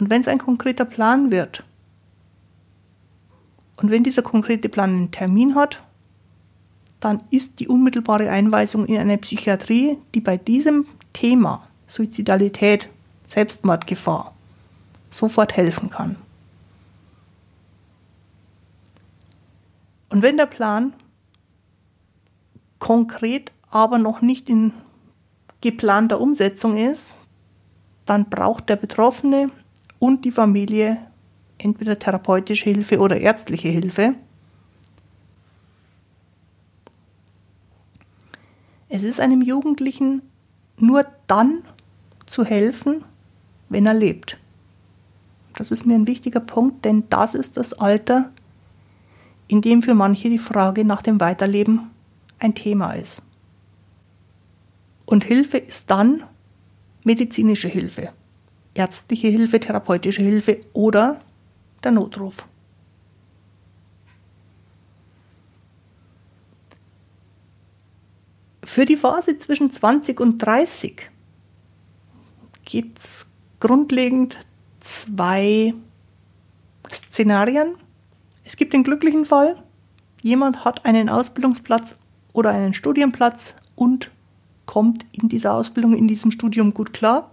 Und 0.00 0.10
wenn 0.10 0.20
es 0.20 0.28
ein 0.28 0.38
konkreter 0.38 0.84
Plan 0.84 1.30
wird, 1.30 1.64
und 3.80 3.90
wenn 3.90 4.04
dieser 4.04 4.22
konkrete 4.22 4.68
Plan 4.68 4.90
einen 4.90 5.10
Termin 5.10 5.54
hat, 5.54 5.82
dann 7.00 7.22
ist 7.30 7.60
die 7.60 7.68
unmittelbare 7.68 8.28
Einweisung 8.28 8.84
in 8.84 8.98
eine 8.98 9.16
Psychiatrie, 9.16 9.96
die 10.14 10.20
bei 10.20 10.36
diesem 10.36 10.86
Thema 11.14 11.66
Suizidalität, 11.86 12.88
Selbstmordgefahr 13.26 14.34
sofort 15.08 15.56
helfen 15.56 15.88
kann. 15.88 16.16
Und 20.10 20.22
wenn 20.22 20.36
der 20.36 20.46
Plan 20.46 20.92
konkret 22.80 23.52
aber 23.70 23.98
noch 23.98 24.20
nicht 24.20 24.48
in 24.50 24.72
geplanter 25.60 26.20
Umsetzung 26.20 26.76
ist, 26.76 27.16
dann 28.04 28.28
braucht 28.28 28.68
der 28.68 28.76
Betroffene 28.76 29.50
und 29.98 30.24
die 30.24 30.32
Familie 30.32 30.98
entweder 31.64 31.98
therapeutische 31.98 32.64
Hilfe 32.64 32.98
oder 32.98 33.20
ärztliche 33.20 33.68
Hilfe. 33.68 34.14
Es 38.88 39.04
ist 39.04 39.20
einem 39.20 39.42
Jugendlichen 39.42 40.22
nur 40.78 41.04
dann 41.26 41.62
zu 42.26 42.44
helfen, 42.44 43.04
wenn 43.68 43.86
er 43.86 43.94
lebt. 43.94 44.36
Das 45.54 45.70
ist 45.70 45.86
mir 45.86 45.94
ein 45.94 46.06
wichtiger 46.06 46.40
Punkt, 46.40 46.84
denn 46.84 47.04
das 47.10 47.34
ist 47.34 47.56
das 47.56 47.72
Alter, 47.74 48.32
in 49.46 49.60
dem 49.60 49.82
für 49.82 49.94
manche 49.94 50.30
die 50.30 50.38
Frage 50.38 50.84
nach 50.84 51.02
dem 51.02 51.20
Weiterleben 51.20 51.90
ein 52.38 52.54
Thema 52.54 52.92
ist. 52.92 53.22
Und 55.06 55.24
Hilfe 55.24 55.58
ist 55.58 55.90
dann 55.90 56.24
medizinische 57.04 57.68
Hilfe, 57.68 58.12
ärztliche 58.74 59.28
Hilfe, 59.28 59.60
therapeutische 59.60 60.22
Hilfe 60.22 60.60
oder 60.72 61.18
der 61.82 61.92
Notruf. 61.92 62.46
Für 68.64 68.86
die 68.86 68.96
Phase 68.96 69.36
zwischen 69.38 69.70
20 69.70 70.20
und 70.20 70.38
30 70.38 71.10
gibt 72.64 72.98
es 72.98 73.26
grundlegend 73.58 74.38
zwei 74.80 75.74
Szenarien. 76.88 77.74
Es 78.44 78.56
gibt 78.56 78.72
den 78.72 78.84
glücklichen 78.84 79.24
Fall, 79.24 79.62
jemand 80.22 80.64
hat 80.64 80.84
einen 80.84 81.08
Ausbildungsplatz 81.08 81.96
oder 82.32 82.50
einen 82.50 82.74
Studienplatz 82.74 83.54
und 83.74 84.10
kommt 84.66 85.04
in 85.12 85.28
dieser 85.28 85.54
Ausbildung, 85.54 85.96
in 85.96 86.06
diesem 86.06 86.30
Studium 86.30 86.72
gut 86.74 86.92
klar. 86.92 87.30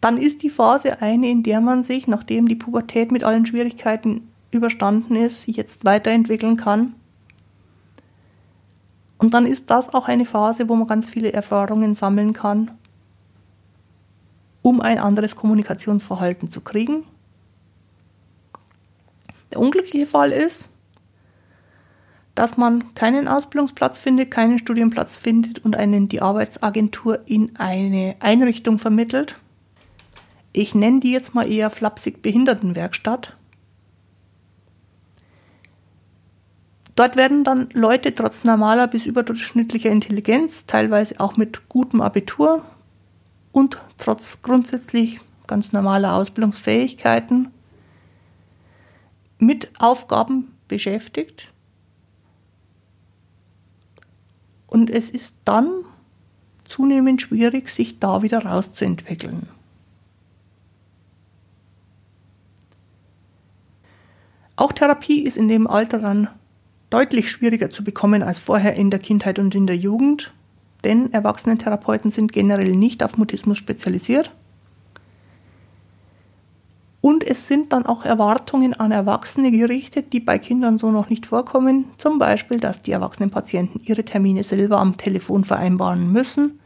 Dann 0.00 0.16
ist 0.16 0.42
die 0.42 0.50
Phase 0.50 1.02
eine, 1.02 1.28
in 1.28 1.42
der 1.42 1.60
man 1.60 1.82
sich, 1.82 2.06
nachdem 2.06 2.48
die 2.48 2.56
Pubertät 2.56 3.10
mit 3.10 3.24
allen 3.24 3.46
Schwierigkeiten 3.46 4.28
überstanden 4.50 5.16
ist, 5.16 5.46
jetzt 5.46 5.84
weiterentwickeln 5.84 6.56
kann. 6.56 6.94
Und 9.18 9.34
dann 9.34 9.46
ist 9.46 9.70
das 9.70 9.92
auch 9.94 10.06
eine 10.06 10.24
Phase, 10.24 10.68
wo 10.68 10.76
man 10.76 10.86
ganz 10.86 11.08
viele 11.08 11.32
Erfahrungen 11.32 11.96
sammeln 11.96 12.32
kann, 12.32 12.70
um 14.62 14.80
ein 14.80 14.98
anderes 14.98 15.34
Kommunikationsverhalten 15.34 16.50
zu 16.50 16.60
kriegen. 16.60 17.04
Der 19.50 19.58
unglückliche 19.58 20.06
Fall 20.06 20.30
ist, 20.30 20.68
dass 22.36 22.56
man 22.56 22.94
keinen 22.94 23.26
Ausbildungsplatz 23.26 23.98
findet, 23.98 24.30
keinen 24.30 24.60
Studienplatz 24.60 25.16
findet 25.16 25.64
und 25.64 25.74
einen 25.74 26.08
die 26.08 26.22
Arbeitsagentur 26.22 27.20
in 27.26 27.56
eine 27.56 28.14
Einrichtung 28.20 28.78
vermittelt. 28.78 29.40
Ich 30.58 30.74
nenne 30.74 30.98
die 30.98 31.12
jetzt 31.12 31.36
mal 31.36 31.48
eher 31.48 31.70
flapsig 31.70 32.20
Behindertenwerkstatt. 32.20 33.36
Dort 36.96 37.14
werden 37.14 37.44
dann 37.44 37.68
Leute 37.74 38.12
trotz 38.12 38.42
normaler 38.42 38.88
bis 38.88 39.06
überdurchschnittlicher 39.06 39.90
Intelligenz, 39.90 40.66
teilweise 40.66 41.20
auch 41.20 41.36
mit 41.36 41.68
gutem 41.68 42.00
Abitur 42.00 42.64
und 43.52 43.80
trotz 43.98 44.42
grundsätzlich 44.42 45.20
ganz 45.46 45.70
normaler 45.70 46.14
Ausbildungsfähigkeiten 46.14 47.52
mit 49.38 49.70
Aufgaben 49.78 50.52
beschäftigt, 50.66 51.52
Und 54.66 54.90
es 54.90 55.08
ist 55.08 55.36
dann 55.46 55.70
zunehmend 56.64 57.22
schwierig, 57.22 57.70
sich 57.70 58.00
da 58.00 58.22
wieder 58.22 58.44
rauszuentwickeln. 58.44 59.48
Auch 64.58 64.72
Therapie 64.72 65.20
ist 65.20 65.36
in 65.36 65.46
dem 65.46 65.68
Alter 65.68 66.00
dann 66.00 66.26
deutlich 66.90 67.30
schwieriger 67.30 67.70
zu 67.70 67.84
bekommen 67.84 68.24
als 68.24 68.40
vorher 68.40 68.74
in 68.74 68.90
der 68.90 68.98
Kindheit 68.98 69.38
und 69.38 69.54
in 69.54 69.68
der 69.68 69.76
Jugend, 69.76 70.34
denn 70.82 71.12
Erwachsenentherapeuten 71.12 72.10
sind 72.10 72.32
generell 72.32 72.74
nicht 72.74 73.04
auf 73.04 73.16
Mutismus 73.16 73.56
spezialisiert 73.56 74.32
und 77.00 77.24
es 77.24 77.46
sind 77.46 77.72
dann 77.72 77.86
auch 77.86 78.04
Erwartungen 78.04 78.74
an 78.74 78.90
Erwachsene 78.90 79.52
gerichtet, 79.52 80.12
die 80.12 80.18
bei 80.18 80.40
Kindern 80.40 80.76
so 80.76 80.90
noch 80.90 81.08
nicht 81.08 81.26
vorkommen. 81.26 81.84
Zum 81.96 82.18
Beispiel, 82.18 82.58
dass 82.58 82.82
die 82.82 82.90
erwachsenen 82.90 83.30
Patienten 83.30 83.80
ihre 83.84 84.04
Termine 84.04 84.42
selber 84.42 84.80
am 84.80 84.96
Telefon 84.96 85.44
vereinbaren 85.44 86.10
müssen, 86.10 86.58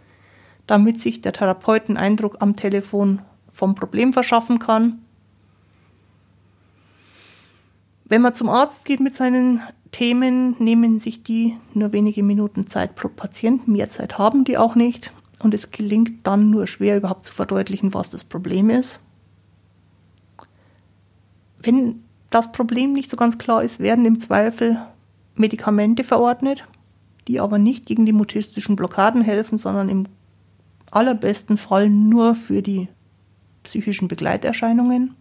damit 0.67 0.99
sich 0.99 1.21
der 1.21 1.35
Therapeut 1.35 1.89
einen 1.89 1.99
Eindruck 1.99 2.37
am 2.41 2.57
Telefon 2.57 3.21
vom 3.51 3.75
Problem 3.75 4.15
verschaffen 4.15 4.59
kann. 4.59 5.03
Wenn 8.13 8.21
man 8.21 8.35
zum 8.35 8.51
Arzt 8.51 8.85
geht 8.85 9.01
mit 9.01 9.17
seinen 9.17 9.63
Themen, 9.91 10.55
nehmen 10.59 11.01
sich 11.01 11.23
die 11.23 11.57
nur 11.73 11.95
wenige 11.95 12.23
Minuten 12.23 12.67
Zeit 12.67 12.95
pro 12.95 13.09
Patient. 13.09 13.67
Mehr 13.69 13.89
Zeit 13.89 14.19
haben 14.19 14.45
die 14.45 14.59
auch 14.59 14.75
nicht. 14.75 15.15
Und 15.39 15.55
es 15.55 15.71
gelingt 15.71 16.27
dann 16.27 16.51
nur 16.51 16.67
schwer 16.67 16.99
überhaupt 16.99 17.25
zu 17.25 17.33
verdeutlichen, 17.33 17.95
was 17.95 18.11
das 18.11 18.23
Problem 18.23 18.69
ist. 18.69 19.01
Wenn 21.63 22.05
das 22.29 22.53
Problem 22.53 22.93
nicht 22.93 23.09
so 23.09 23.17
ganz 23.17 23.39
klar 23.39 23.65
ist, 23.65 23.81
werden 23.81 24.05
im 24.05 24.21
Zweifel 24.21 24.77
Medikamente 25.35 26.05
verordnet, 26.05 26.67
die 27.29 27.41
aber 27.41 27.57
nicht 27.57 27.87
gegen 27.87 28.05
die 28.05 28.13
mutistischen 28.13 28.77
Blockaden 28.77 29.23
helfen, 29.23 29.57
sondern 29.57 29.89
im 29.89 30.05
allerbesten 30.91 31.57
Fall 31.57 31.89
nur 31.89 32.35
für 32.35 32.61
die 32.61 32.89
psychischen 33.63 34.07
Begleiterscheinungen. 34.07 35.15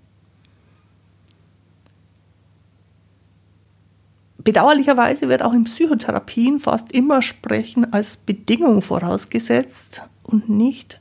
Bedauerlicherweise 4.43 5.30
wird 5.30 5.43
auch 5.43 5.54
in 5.54 5.65
Psychotherapien 5.65 6.60
fast 6.60 6.91
immer 6.93 7.21
Sprechen 7.21 7.93
als 7.93 8.17
Bedingung 8.17 8.82
vorausgesetzt 8.82 10.04
und 10.23 10.49
nicht 10.49 10.99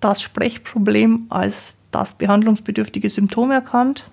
das 0.00 0.22
Sprechproblem 0.22 1.26
als 1.28 1.76
das 1.90 2.14
behandlungsbedürftige 2.14 3.10
Symptom 3.10 3.50
erkannt. 3.50 4.10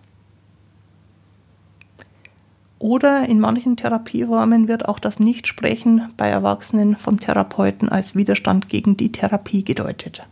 Oder 2.80 3.30
in 3.30 3.40
manchen 3.40 3.78
Therapieformen 3.78 4.68
wird 4.68 4.90
auch 4.90 5.00
das 5.00 5.20
Nichtsprechen 5.20 6.12
bei 6.18 6.28
Erwachsenen 6.28 6.98
vom 6.98 7.22
Therapeuten 7.22 7.88
als 7.88 8.14
Widerstand 8.14 8.68
gegen 8.68 8.98
die 8.98 9.14
Therapie 9.14 9.64
gedeutet. 9.64 10.28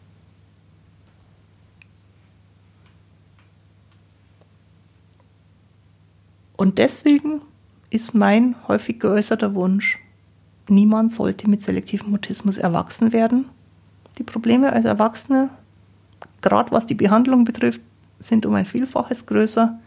Und 6.58 6.78
deswegen 6.78 7.42
ist 7.92 8.16
mein 8.16 8.56
häufig 8.68 9.00
geäußerter 9.00 9.54
Wunsch, 9.54 10.00
niemand 10.68 11.14
sollte 11.14 11.50
mit 11.50 11.62
selektivem 11.62 12.10
Mutismus 12.10 12.58
erwachsen 12.58 13.14
werden. 13.14 13.46
Die 14.18 14.24
Probleme 14.24 14.74
als 14.74 14.86
Erwachsene, 14.86 15.50
gerade 16.42 16.72
was 16.72 16.88
die 16.88 16.96
Behandlung 16.96 17.44
betrifft, 17.44 17.82
sind 18.20 18.46
um 18.46 18.56
ein 18.56 18.66
Vielfaches 18.66 19.26
größer 19.26 19.78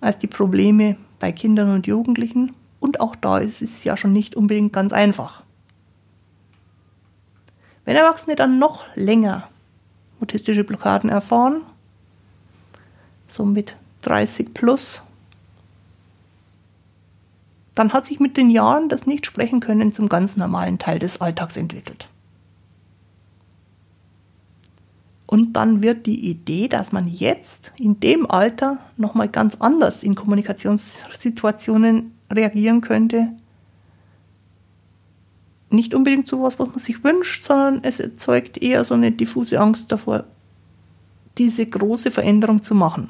als 0.00 0.18
die 0.18 0.26
Probleme 0.26 0.96
bei 1.20 1.30
Kindern 1.32 1.72
und 1.72 1.86
Jugendlichen. 1.86 2.54
Und 2.80 3.00
auch 3.00 3.14
da 3.14 3.38
ist 3.38 3.62
es 3.62 3.84
ja 3.84 3.96
schon 3.96 4.12
nicht 4.12 4.34
unbedingt 4.34 4.72
ganz 4.72 4.92
einfach. 4.92 5.44
Wenn 7.84 7.96
Erwachsene 7.96 8.34
dann 8.34 8.58
noch 8.58 8.84
länger 8.96 9.48
mutistische 10.18 10.64
Blockaden 10.64 11.08
erfahren, 11.08 11.62
so 13.28 13.44
mit 13.44 13.76
30 14.02 14.52
plus, 14.54 15.02
dann 17.74 17.92
hat 17.92 18.06
sich 18.06 18.20
mit 18.20 18.36
den 18.36 18.50
Jahren 18.50 18.88
das 18.88 19.06
Nicht-Sprechen-Können 19.06 19.92
zum 19.92 20.08
ganz 20.08 20.36
normalen 20.36 20.78
Teil 20.78 20.98
des 20.98 21.20
Alltags 21.20 21.56
entwickelt. 21.56 22.08
Und 25.26 25.54
dann 25.54 25.82
wird 25.82 26.04
die 26.04 26.28
Idee, 26.28 26.68
dass 26.68 26.92
man 26.92 27.08
jetzt 27.08 27.72
in 27.78 27.98
dem 28.00 28.30
Alter 28.30 28.78
nochmal 28.98 29.28
ganz 29.28 29.56
anders 29.60 30.02
in 30.02 30.14
Kommunikationssituationen 30.14 32.12
reagieren 32.30 32.82
könnte, 32.82 33.28
nicht 35.70 35.94
unbedingt 35.94 36.28
so 36.28 36.42
was, 36.42 36.58
was 36.58 36.68
man 36.68 36.78
sich 36.78 37.02
wünscht, 37.02 37.44
sondern 37.44 37.82
es 37.82 37.98
erzeugt 37.98 38.62
eher 38.62 38.84
so 38.84 38.92
eine 38.92 39.10
diffuse 39.10 39.58
Angst 39.58 39.90
davor, 39.90 40.24
diese 41.38 41.64
große 41.64 42.10
Veränderung 42.10 42.62
zu 42.62 42.74
machen. 42.74 43.08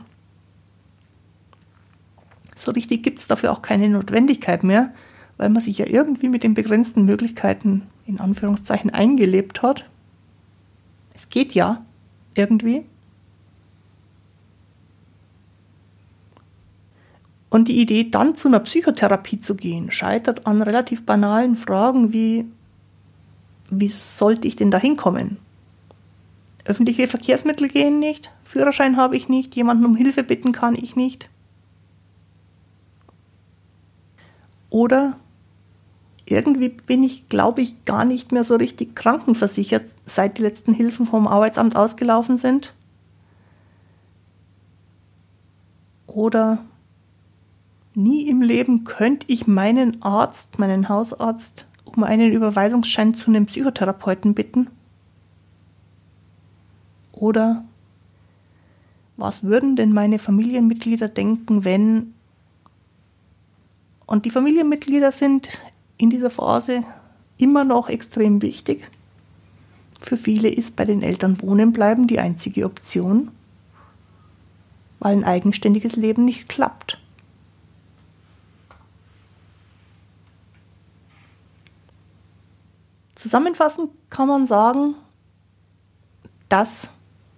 So 2.63 2.71
richtig 2.71 3.03
gibt 3.03 3.19
es 3.19 3.27
dafür 3.27 3.51
auch 3.51 3.61
keine 3.61 3.89
Notwendigkeit 3.89 4.63
mehr, 4.63 4.95
weil 5.37 5.49
man 5.49 5.61
sich 5.61 5.79
ja 5.79 5.87
irgendwie 5.87 6.29
mit 6.29 6.45
den 6.45 6.55
begrenzten 6.55 7.05
Möglichkeiten 7.05 7.83
in 8.07 8.21
Anführungszeichen 8.21 8.91
eingelebt 8.91 9.63
hat. 9.63 9.91
Es 11.13 11.29
geht 11.29 11.55
ja 11.55 11.85
irgendwie. 12.37 12.87
Und 17.51 17.67
die 17.67 17.81
Idee, 17.81 18.09
dann 18.09 18.37
zu 18.37 18.47
einer 18.47 18.61
Psychotherapie 18.61 19.41
zu 19.41 19.57
gehen, 19.57 19.91
scheitert 19.91 20.47
an 20.47 20.63
relativ 20.63 21.05
banalen 21.05 21.57
Fragen 21.57 22.13
wie, 22.13 22.45
wie 23.71 23.89
sollte 23.89 24.47
ich 24.47 24.55
denn 24.55 24.71
da 24.71 24.79
hinkommen? 24.79 25.39
Öffentliche 26.65 27.09
Verkehrsmittel 27.09 27.69
gehen 27.69 27.99
nicht, 27.99 28.31
Führerschein 28.45 28.97
habe 28.97 29.17
ich 29.17 29.29
nicht, 29.29 29.57
jemanden 29.57 29.85
um 29.85 29.97
Hilfe 29.97 30.23
bitten 30.23 30.53
kann 30.53 30.77
ich 30.77 30.95
nicht. 30.95 31.29
Oder 34.73 35.19
irgendwie 36.25 36.71
bin 36.71 37.03
ich, 37.03 37.27
glaube 37.27 37.61
ich, 37.61 37.85
gar 37.85 38.07
nicht 38.07 38.33
mehr 38.33 38.43
so 38.43 38.57
richtig 38.57 38.97
krankenversichert, 38.97 39.85
seit 40.07 40.39
die 40.39 40.43
letzten 40.43 40.73
Hilfen 40.73 41.05
vom 41.05 41.29
Arbeitsamt 41.29 41.77
ausgelaufen 41.77 42.39
sind. 42.39 42.73
Oder 46.07 46.65
nie 47.95 48.27
im 48.31 48.41
Leben 48.41 48.85
könnte 48.85 49.27
ich 49.29 49.47
meinen 49.47 50.01
Arzt, 50.01 50.59
meinen 50.59 50.89
Hausarzt, 50.89 51.67
um 51.85 52.03
einen 52.03 52.33
Überweisungsschein 52.33 53.13
zu 53.13 53.31
einem 53.31 53.45
Psychotherapeuten 53.45 54.33
bitten. 54.33 54.71
Oder 57.13 57.63
was 59.19 59.43
würden 59.43 59.77
denn 59.77 59.93
meine 59.93 60.19
Familienmitglieder 60.19 61.09
denken, 61.09 61.63
wenn... 61.63 62.15
Und 64.13 64.27
die 64.27 64.31
Familienmitglieder 64.31 65.11
sind 65.11 65.49
in 65.97 66.11
dieser 66.11 66.29
Phase 66.29 66.85
immer 67.39 67.65
noch 67.65 67.89
extrem 67.89 68.43
wichtig. 68.43 68.87
Für 70.03 70.19
viele 70.19 70.51
ist 70.51 70.77
bei 70.77 70.85
den 70.85 71.03
Eltern 71.03 71.41
wohnen 71.41 71.73
bleiben 71.73 72.07
die 72.09 72.19
einzige 72.19 72.67
Option, 72.67 73.31
weil 74.99 75.17
ein 75.17 75.25
eigenständiges 75.25 75.97
Leben 75.97 76.27
nicht 76.27 76.51
klappt. 76.51 77.01
Zusammenfassend 83.15 83.93
kann 84.11 84.29
man 84.29 84.47
sagen, 84.47 84.95
dass 86.51 86.91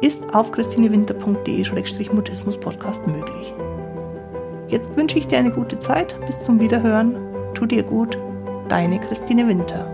ist 0.00 0.34
auf 0.34 0.50
christinewinter.de-mutismus-podcast 0.50 3.06
möglich. 3.06 3.54
Jetzt 4.68 4.96
wünsche 4.96 5.18
ich 5.18 5.26
dir 5.26 5.36
eine 5.36 5.52
gute 5.52 5.78
Zeit. 5.78 6.18
Bis 6.24 6.42
zum 6.42 6.58
Wiederhören. 6.58 7.18
Tu 7.52 7.66
dir 7.66 7.82
gut. 7.82 8.16
Deine 8.70 8.98
Christine 8.98 9.46
Winter. 9.46 9.91